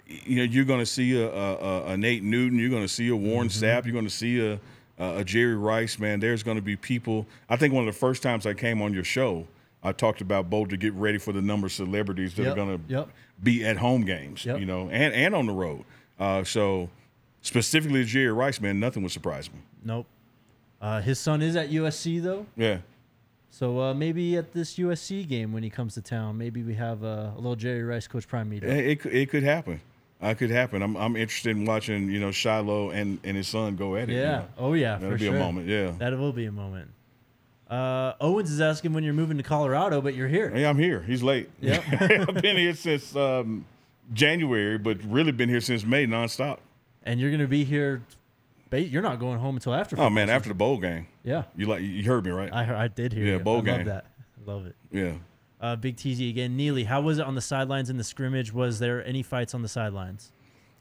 [0.07, 3.09] you know you're going to see a, a, a, Nate Newton, you're going to see
[3.09, 4.59] a Warren Sapp, you're going to see a,
[4.99, 5.97] a a Jerry Rice.
[5.99, 7.26] Man, there's going to be people.
[7.49, 9.47] I think one of the first times I came on your show.
[9.84, 12.78] I talked about Boulder get ready for the number of celebrities that Yep, are going
[12.78, 13.09] to yep.
[13.43, 14.59] be at home games, Yep.
[14.59, 15.84] you know, and, and on the road.
[16.20, 16.89] Uh, so
[17.41, 19.59] specifically Jerry Rice, man, nothing would surprise me.
[19.84, 20.07] Nope.
[20.82, 22.47] Uh, his son is at USC, though.
[22.57, 22.80] Yeah.
[23.58, 27.06] So uh, maybe at this USC game when he comes to town, maybe we have
[27.06, 28.64] uh, a little Jerry Rice Coach Prime meetup.
[28.64, 29.80] It, it, could- it could happen.
[30.22, 30.82] Uh, It could happen.
[30.82, 34.14] I'm, I'm interested in watching, you know, Shiloh and, and his son go at it.
[34.14, 34.32] you Yeah.
[34.39, 34.47] know.
[34.58, 34.97] Oh yeah.
[34.97, 35.38] That'll be sure.
[35.38, 35.68] a moment.
[35.70, 35.91] Yeah.
[35.99, 36.89] That will be a moment.
[37.70, 40.49] Uh, Owens is asking when you're moving to Colorado, but you're here.
[40.49, 41.01] Hey, I'm here.
[41.01, 41.49] He's late.
[41.62, 41.84] Yep.
[42.01, 43.66] I've been here since um,
[44.14, 46.58] January, but really been here since May nonstop.
[47.03, 48.01] and you're gonna be here.
[48.84, 49.95] You're not going home until after.
[49.99, 50.36] Oh man, season.
[50.36, 51.43] after the bowl game, Yeah.
[51.55, 52.51] you like you heard me right?
[52.53, 53.26] I heard, I did hear.
[53.26, 53.39] Yeah, you.
[53.39, 53.78] bowl I game.
[53.78, 54.05] Love that.
[54.45, 54.76] Love it.
[54.91, 55.13] yeah.
[55.61, 56.55] Uh, Big TZ again.
[56.57, 58.53] Neely, how was it on the sidelines in the scrimmage?
[58.53, 60.32] Was there any fights on the sidelines?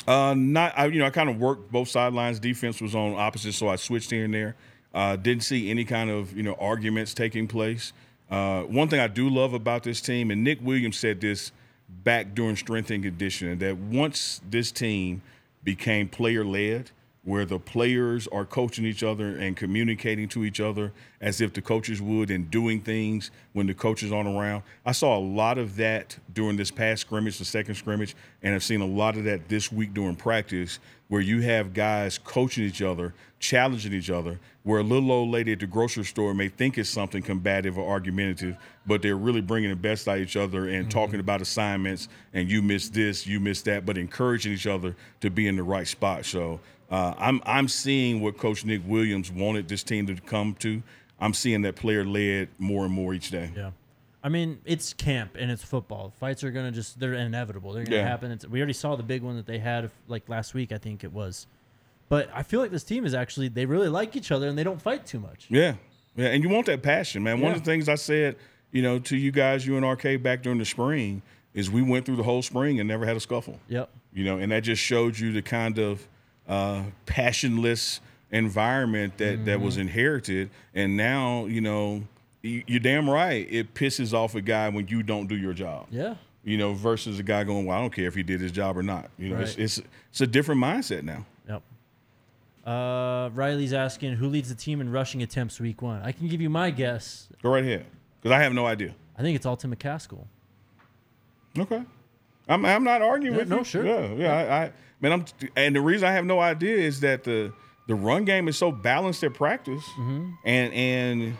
[0.06, 2.38] Uh, not I, you know I kind of worked both sidelines.
[2.40, 4.56] Defense was on opposite, so I switched here and there.
[4.92, 7.92] Uh, didn't see any kind of you know arguments taking place.
[8.30, 11.52] Uh, one thing I do love about this team, and Nick Williams said this
[11.88, 15.22] back during strength and conditioning, that once this team
[15.62, 16.90] became player led,
[17.24, 21.62] where the players are coaching each other and communicating to each other as if the
[21.62, 24.62] coaches would and doing things when the coaches aren't around.
[24.84, 28.62] I saw a lot of that during this past scrimmage, the second scrimmage, and I've
[28.62, 32.82] seen a lot of that this week during practice where you have guys coaching each
[32.82, 36.78] other, challenging each other, where a little old lady at the grocery store may think
[36.78, 38.56] it's something combative or argumentative,
[38.86, 40.88] but they're really bringing the best out of each other and mm-hmm.
[40.88, 45.30] talking about assignments and you missed this, you missed that, but encouraging each other to
[45.30, 46.24] be in the right spot.
[46.24, 46.60] So
[46.90, 50.82] uh, I'm I'm seeing what Coach Nick Williams wanted this team to come to.
[51.20, 53.50] I'm seeing that player led more and more each day.
[53.56, 53.70] Yeah.
[54.22, 56.12] I mean, it's camp and it's football.
[56.18, 57.72] Fights are gonna just they're inevitable.
[57.72, 58.08] They're gonna yeah.
[58.08, 58.30] happen.
[58.30, 61.04] It's, we already saw the big one that they had like last week, I think
[61.04, 61.46] it was.
[62.08, 64.64] But I feel like this team is actually they really like each other and they
[64.64, 65.46] don't fight too much.
[65.48, 65.74] Yeah.
[66.16, 67.40] Yeah, and you want that passion, man.
[67.40, 68.36] One of the things I said,
[68.70, 71.22] you know, to you guys, you and RK back during the spring,
[71.54, 73.58] is we went through the whole spring and never had a scuffle.
[73.68, 73.90] Yep.
[74.12, 76.06] You know, and that just showed you the kind of
[76.48, 79.44] uh, passionless environment that mm-hmm.
[79.46, 79.82] that was mm-hmm.
[79.82, 82.02] inherited, and now you know
[82.42, 83.46] you, are damn right.
[83.50, 85.86] It pisses off a guy when you don't do your job.
[85.90, 86.16] Yeah.
[86.44, 88.76] You know, versus a guy going, "Well, I don't care if he did his job
[88.76, 89.44] or not." You know, right.
[89.44, 89.80] it's, it's
[90.10, 91.24] it's a different mindset now.
[91.48, 91.62] Yep.
[92.66, 96.02] Uh, Riley's asking who leads the team in rushing attempts week one.
[96.02, 97.28] I can give you my guess.
[97.42, 97.86] Go right ahead,
[98.20, 98.94] because I have no idea.
[99.16, 100.26] I think it's Alton McCaskill.
[101.58, 101.82] Okay.
[102.48, 103.60] I'm I'm not arguing yeah, with no, you.
[103.60, 103.84] No, sure.
[103.84, 104.32] Yeah, yeah.
[104.32, 105.24] I, I man, I'm
[105.56, 107.52] and the reason I have no idea is that the
[107.86, 110.30] the run game is so balanced at practice, mm-hmm.
[110.44, 111.36] and and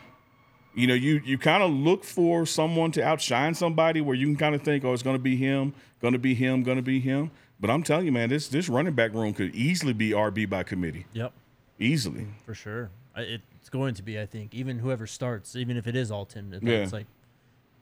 [0.74, 4.36] you know you you kind of look for someone to outshine somebody where you can
[4.36, 6.82] kind of think, oh, it's going to be him, going to be him, going to
[6.82, 7.30] be him.
[7.60, 10.62] But I'm telling you, man, this this running back room could easily be RB by
[10.62, 11.06] committee.
[11.12, 11.32] Yep,
[11.78, 12.90] easily for sure.
[13.16, 16.78] It's going to be, I think, even whoever starts, even if it is Alton, yeah.
[16.78, 17.06] it's like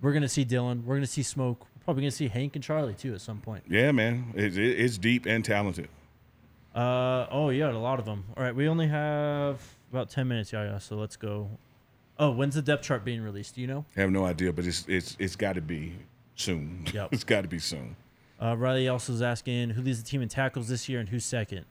[0.02, 2.62] we're going to see Dylan, we're going to see Smoke, Probably gonna see Hank and
[2.62, 3.64] Charlie too at some point.
[3.68, 5.88] Yeah, man, it, it, it's deep and talented.
[6.74, 8.24] Uh oh, yeah, a lot of them.
[8.36, 9.60] All right, we only have
[9.90, 10.78] about ten minutes, yeah, yeah.
[10.78, 11.50] So let's go.
[12.18, 13.56] Oh, when's the depth chart being released?
[13.56, 13.84] Do you know?
[13.96, 15.94] I have no idea, but it's it's it's got to be
[16.36, 16.86] soon.
[16.92, 17.08] Yep.
[17.12, 17.96] it's got to be soon.
[18.40, 21.24] Uh, Riley also is asking who leads the team in tackles this year and who's
[21.24, 21.64] second.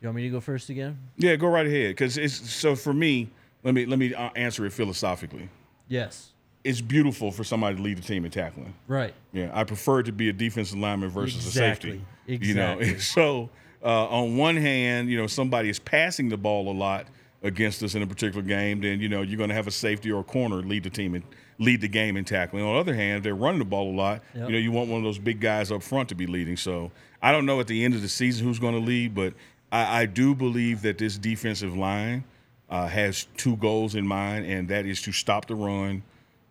[0.00, 0.98] You want me to go first again?
[1.18, 1.90] Yeah, go right ahead.
[1.90, 3.30] Because it's so for me.
[3.62, 5.50] Let me let me uh, answer it philosophically.
[5.86, 6.32] Yes
[6.64, 8.74] it's beautiful for somebody to lead the team in tackling.
[8.86, 9.14] Right.
[9.32, 11.90] Yeah, I prefer to be a defensive lineman versus exactly.
[11.90, 12.04] a safety.
[12.26, 12.86] Exactly.
[12.86, 13.50] You know, so
[13.82, 17.06] uh, on one hand, you know, somebody is passing the ball a lot
[17.42, 20.10] against us in a particular game, then you know you're going to have a safety
[20.10, 21.24] or a corner lead the team and
[21.58, 22.62] lead the game in tackling.
[22.62, 24.22] On the other hand, they're running the ball a lot.
[24.34, 24.48] Yep.
[24.48, 26.56] You know, you want one of those big guys up front to be leading.
[26.56, 26.90] So
[27.22, 29.34] I don't know at the end of the season who's going to lead, but
[29.72, 32.24] I, I do believe that this defensive line
[32.68, 36.02] uh, has two goals in mind, and that is to stop the run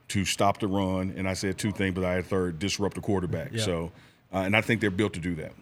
[0.10, 3.02] to stop the run, and I said two things, but I had third disrupt the
[3.02, 3.52] quarterback.
[3.54, 3.64] Yeah.
[3.64, 3.92] So,
[4.34, 5.54] uh, and I think they're built to do that.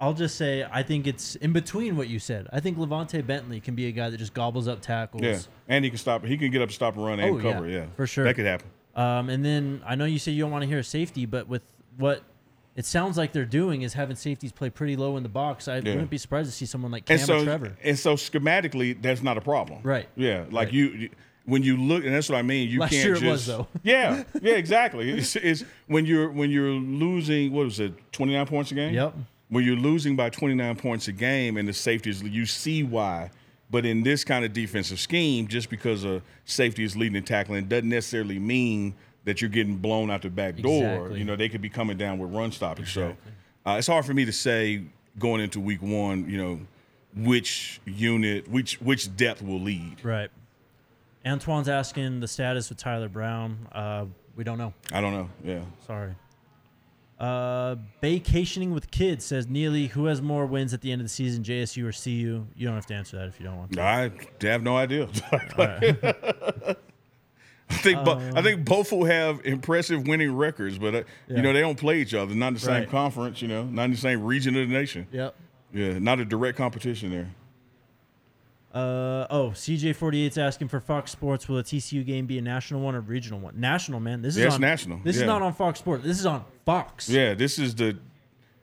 [0.00, 2.48] I'll just say I think it's in between what you said.
[2.52, 5.22] I think LaVonta Bentley can be a guy that just gobbles up tackles.
[5.22, 6.24] Yeah, and he can stop.
[6.24, 7.68] He can get up, stop, and run, and oh, cover.
[7.68, 7.78] Yeah.
[7.78, 8.24] yeah, for sure.
[8.24, 8.68] That could happen.
[8.94, 11.48] Um, and then I know you say you don't want to hear a safety, but
[11.48, 11.62] with
[11.96, 12.22] what
[12.76, 15.66] it sounds like they're doing is having safeties play pretty low in the box.
[15.66, 15.94] I yeah.
[15.94, 17.76] wouldn't be surprised to see someone like Cam and so, or Trevor.
[17.82, 19.80] And so schematically, that's not a problem.
[19.82, 20.08] Right.
[20.14, 20.72] Yeah, like right.
[20.72, 21.10] you
[21.48, 22.68] when you look, and that's what I mean.
[22.68, 23.24] You Last can't year just.
[23.24, 23.66] It was, though.
[23.82, 25.10] Yeah, yeah, exactly.
[25.10, 27.52] it's, it's, when you're when you're losing.
[27.52, 27.94] What was it?
[28.12, 28.94] Twenty nine points a game.
[28.94, 29.14] Yep.
[29.48, 33.30] When you're losing by twenty nine points a game, and the safeties, you see why.
[33.70, 37.66] But in this kind of defensive scheme, just because a safety is leading and tackling
[37.66, 38.94] doesn't necessarily mean
[39.24, 40.84] that you're getting blown out the back door.
[40.84, 41.18] Exactly.
[41.18, 42.96] You know, they could be coming down with run stoppage.
[42.96, 43.16] Exactly.
[43.64, 44.84] So uh, it's hard for me to say
[45.18, 46.28] going into week one.
[46.28, 46.60] You know,
[47.16, 50.04] which unit, which which depth will lead.
[50.04, 50.30] Right.
[51.28, 53.68] Antoine's asking the status with Tyler Brown.
[53.70, 54.72] Uh, we don't know.
[54.92, 55.28] I don't know.
[55.44, 55.60] Yeah.
[55.86, 56.14] Sorry.
[57.18, 61.10] Uh, vacationing with kids says Neely, who has more wins at the end of the
[61.10, 62.46] season, JSU or CU?
[62.56, 63.82] You don't have to answer that if you don't want to.
[63.82, 64.10] I
[64.42, 65.08] have no idea.
[67.70, 71.36] I think bo- I think both will have impressive winning records, but uh, yeah.
[71.36, 72.34] you know they don't play each other.
[72.34, 72.90] Not in the same right.
[72.90, 75.06] conference, you know, not in the same region of the nation.
[75.12, 75.34] Yep.
[75.74, 77.28] Yeah, not a direct competition there.
[78.78, 81.48] Uh, oh, CJ48's asking for Fox Sports.
[81.48, 83.58] Will a TCU game be a national one or regional one?
[83.58, 84.22] National, man.
[84.22, 85.00] This is yes, on, national.
[85.02, 85.22] This yeah.
[85.22, 86.04] is not on Fox Sports.
[86.04, 87.08] This is on Fox.
[87.08, 87.98] Yeah, this is the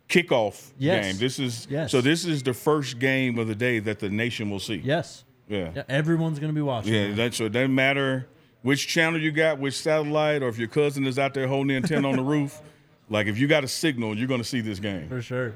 [0.07, 1.05] kickoff yes.
[1.05, 1.17] game.
[1.17, 1.91] This is yes.
[1.91, 1.99] so.
[1.99, 4.75] This is the first game of the day that the nation will see.
[4.75, 5.25] Yes.
[5.49, 5.71] Yeah.
[5.75, 6.93] yeah everyone's gonna be watching.
[6.93, 7.13] Yeah.
[7.13, 8.27] That, so it doesn't matter
[8.61, 11.75] which channel you got, which satellite, or if your cousin is out there holding the
[11.75, 12.61] antenna on the roof.
[13.07, 15.53] Like if you got a signal, you're gonna see this game for sure.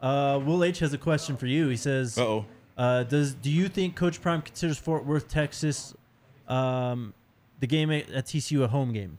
[0.00, 1.66] Uh, Will H has a question for you.
[1.66, 2.46] He says, oh."
[2.76, 5.94] Uh, does do you think Coach Prime considers Fort Worth, Texas,
[6.48, 7.14] um,
[7.60, 9.18] the game at, at TCU a home game.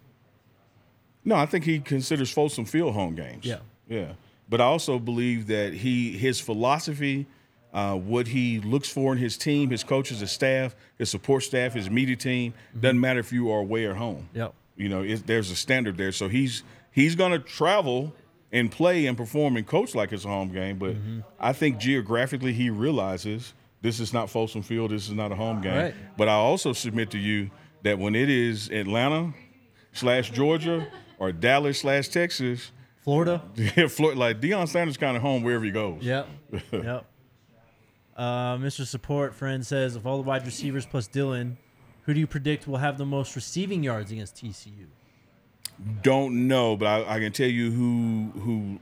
[1.25, 3.45] No, I think he considers Folsom Field home games.
[3.45, 3.59] Yeah.
[3.87, 4.13] yeah.
[4.49, 7.25] But I also believe that he his philosophy,
[7.73, 11.73] uh, what he looks for in his team, his coaches, his staff, his support staff,
[11.73, 14.29] his media team, doesn't matter if you are away or home.
[14.33, 14.53] Yep.
[14.77, 16.13] You know, it, there's a standard there.
[16.13, 18.13] So he's he's going to travel
[18.51, 20.77] and play and perform and coach like it's a home game.
[20.77, 20.95] But
[21.39, 24.91] I think geographically he realizes this is not Folsom Field.
[24.91, 25.75] This is not a home game.
[25.75, 25.95] Right.
[26.17, 27.49] But I also submit to you
[27.83, 29.33] that when it is Atlanta
[29.93, 30.87] slash Georgia
[31.19, 32.71] or Dallas slash Texas,
[33.03, 33.41] Florida.
[33.55, 36.03] yeah, Florida, like Deion Sanders kind of home wherever he goes.
[36.03, 36.27] Yep.
[36.71, 37.05] yep.
[38.17, 38.83] Uh, Mr.
[38.83, 41.55] Support friend says, of all the wide receivers plus Dylan,
[42.01, 44.87] who do you predict will have the most receiving yards against TCU?
[46.01, 48.79] Don't know, but I, I can tell you who who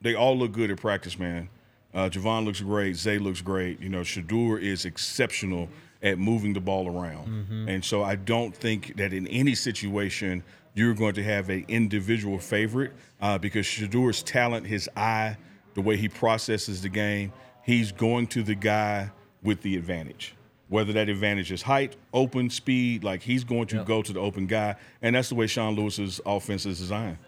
[0.00, 1.48] they all look good at practice, man.
[1.94, 2.96] Uh, Javon looks great.
[2.96, 3.80] Zay looks great.
[3.80, 5.68] You know, Shedeur is exceptional
[6.02, 7.28] at moving the ball around,
[7.68, 10.42] and so I don't think that in any situation
[10.74, 15.36] you're going to have an individual favorite uh, because Shedeur's talent, his eye,
[15.74, 17.32] the way he processes the game,
[17.62, 19.10] he's going to the guy
[19.42, 20.34] with the advantage.
[20.68, 23.86] Whether that advantage is height, open, speed, like he's going to Yep.
[23.86, 27.18] go to the open guy, and that's the way Sean Lewis's offense is designed.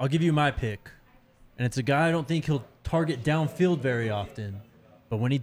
[0.00, 0.90] I'll give you my pick.
[1.56, 4.60] And it's a guy I don't think he'll target downfield very often.
[5.08, 5.42] But when he,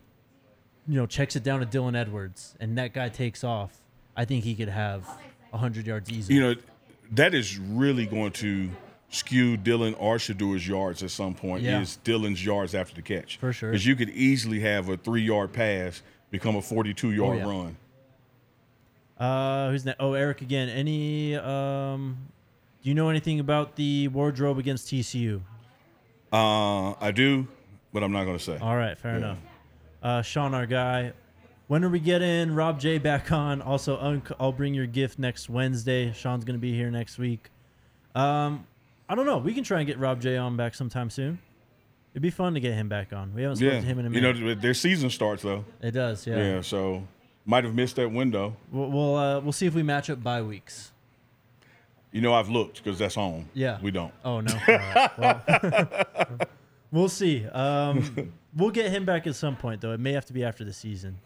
[0.87, 3.81] you know, checks it down to Dylan Edwards and that guy takes off,
[4.15, 5.05] I think he could have
[5.51, 6.33] 100 yards easy.
[6.33, 6.55] You know,
[7.11, 8.69] that is really going to
[9.09, 11.63] skew Dylan or Shedeur's yards at some point.
[11.63, 11.81] Yeah.
[11.81, 13.71] Is Dylan's yards after the catch For sure.
[13.71, 16.01] Because you could easily have a three-yard pass
[16.35, 17.43] become a 42-yard yeah.
[17.45, 17.77] run.
[19.17, 19.95] Uh, who's that?
[19.99, 20.69] Oh, Eric again.
[20.69, 22.17] Any, um,
[22.83, 25.41] do you know anything about the wardrobe against TCU?
[26.33, 27.47] Uh, I do,
[27.93, 28.57] but I'm not going to say.
[28.57, 29.17] All right, fair Yeah.
[29.17, 29.37] enough.
[30.03, 31.13] Uh, Sean, our guy.
[31.67, 33.61] When are we getting Rob J back on?
[33.61, 36.11] Also, unc I'll bring your gift next Wednesday.
[36.13, 37.49] Sean's gonna be here next week.
[38.13, 38.67] Um,
[39.09, 39.39] I don't know.
[39.39, 41.39] We can try and get Rob J on back sometime soon.
[42.15, 43.33] It'd be fun to get him back on.
[43.35, 44.37] We haven't spoken yeah, to him in a minute.
[44.37, 45.65] you know, their season starts though.
[45.81, 46.37] it does, yeah.
[46.37, 47.05] Yeah, so
[47.45, 48.55] might have missed that window.
[48.71, 50.93] We'll we'll, uh, we'll see if we match up by weeks.
[52.13, 53.49] You know, I've looked because that's home.
[53.53, 53.81] Yeah.
[53.81, 54.13] we don't.
[54.23, 54.53] Oh no.
[54.65, 55.11] Right.
[55.17, 56.37] Well,
[56.93, 57.45] we'll see.
[57.47, 59.91] Um, we'll get him back at some point, though.
[59.91, 61.19] It may have to be after the season.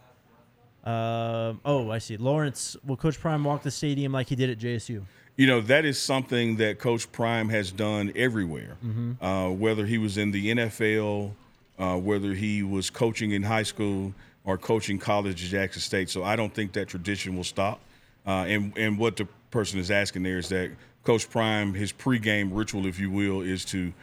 [0.86, 2.18] Um, oh, I see.
[2.18, 5.04] Lawrence, will Coach Prime walk the stadium like he did at JSU?
[5.36, 8.78] You know, that is something that Coach Prime has done everywhere.
[9.22, 11.32] Uh, whether he was in the NFL,
[11.78, 14.14] uh, whether he was coaching in high school
[14.44, 16.10] or coaching college at Jackson State.
[16.10, 17.80] So I don't think that tradition will stop.
[18.26, 20.72] Uh, and, and what the person is asking there is that
[21.04, 23.94] Coach Prime, his pregame ritual, if you will, is to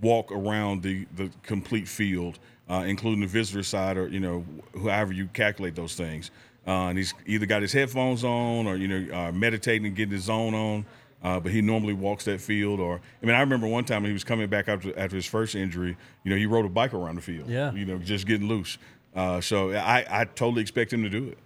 [0.00, 2.38] walk around the, the complete field,
[2.72, 4.44] uh, including the visitor side or, you know,
[4.74, 6.30] however you calculate those things.
[6.66, 10.14] Uh, and he's either got his headphones on or, you know, uh, meditating and getting
[10.14, 10.86] his zone on.
[11.22, 12.80] Uh, but he normally walks that field.
[12.80, 15.54] Or, I mean, I remember one time he was coming back after, after his first
[15.54, 17.48] injury, you know, he rode a bike around the field.
[17.48, 17.72] Yeah.
[17.72, 18.78] You know, just getting loose.
[19.14, 21.38] Uh, so I, I totally expect him to do it.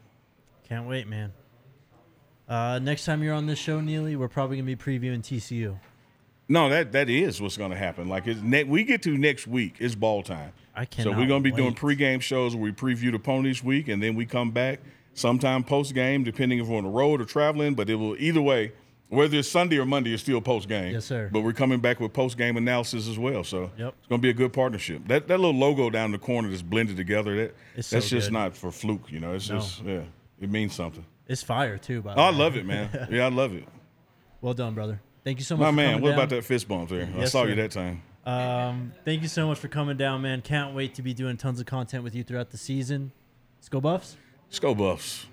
[0.69, 1.33] Can't wait, man.
[2.49, 5.77] Uh, next time you're on this show, Neely, we're probably gonna be previewing TCU.
[6.49, 8.09] No, that that is what's going to happen.
[8.09, 10.53] Like it's ne- we get to next week, it's ball time.
[10.77, 11.99] I So we're going to be doing wait.
[11.99, 14.81] pregame shows where we preview the ponies week, and then we come back
[15.15, 17.75] sometime post game, depending if we're on the road or traveling.
[17.75, 18.73] But it will either way,
[19.09, 20.93] whether it's Sunday or Monday, it's still post game.
[20.93, 21.31] Yes, sir.
[21.33, 23.43] But we're coming back with post game analysis as well.
[23.45, 23.95] So Yep.
[23.99, 25.07] it's going to be a good partnership.
[25.09, 28.29] That that little logo down the corner that's blended together, that It's so that's just
[28.29, 28.35] good.
[28.35, 29.11] not for fluke.
[29.11, 29.57] You know, it's No.
[29.61, 30.03] just yeah,
[30.41, 31.07] it means something.
[31.29, 33.09] It's fire too, by the Oh, I love it, man.
[33.11, 33.65] yeah, I love it.
[34.43, 35.01] Well done, brother.
[35.25, 35.65] Thank you so much.
[35.65, 36.19] My man, what down.
[36.19, 37.09] about that fist bump there?
[37.19, 37.49] I saw sir.
[37.49, 38.03] you that time.
[38.27, 40.43] Um, thank you so much for coming down, man.
[40.43, 43.13] Can't wait to be doing tons of content with you throughout the season.
[43.57, 44.17] Let's go, Buffs.
[44.49, 45.27] Let's go, Buffs.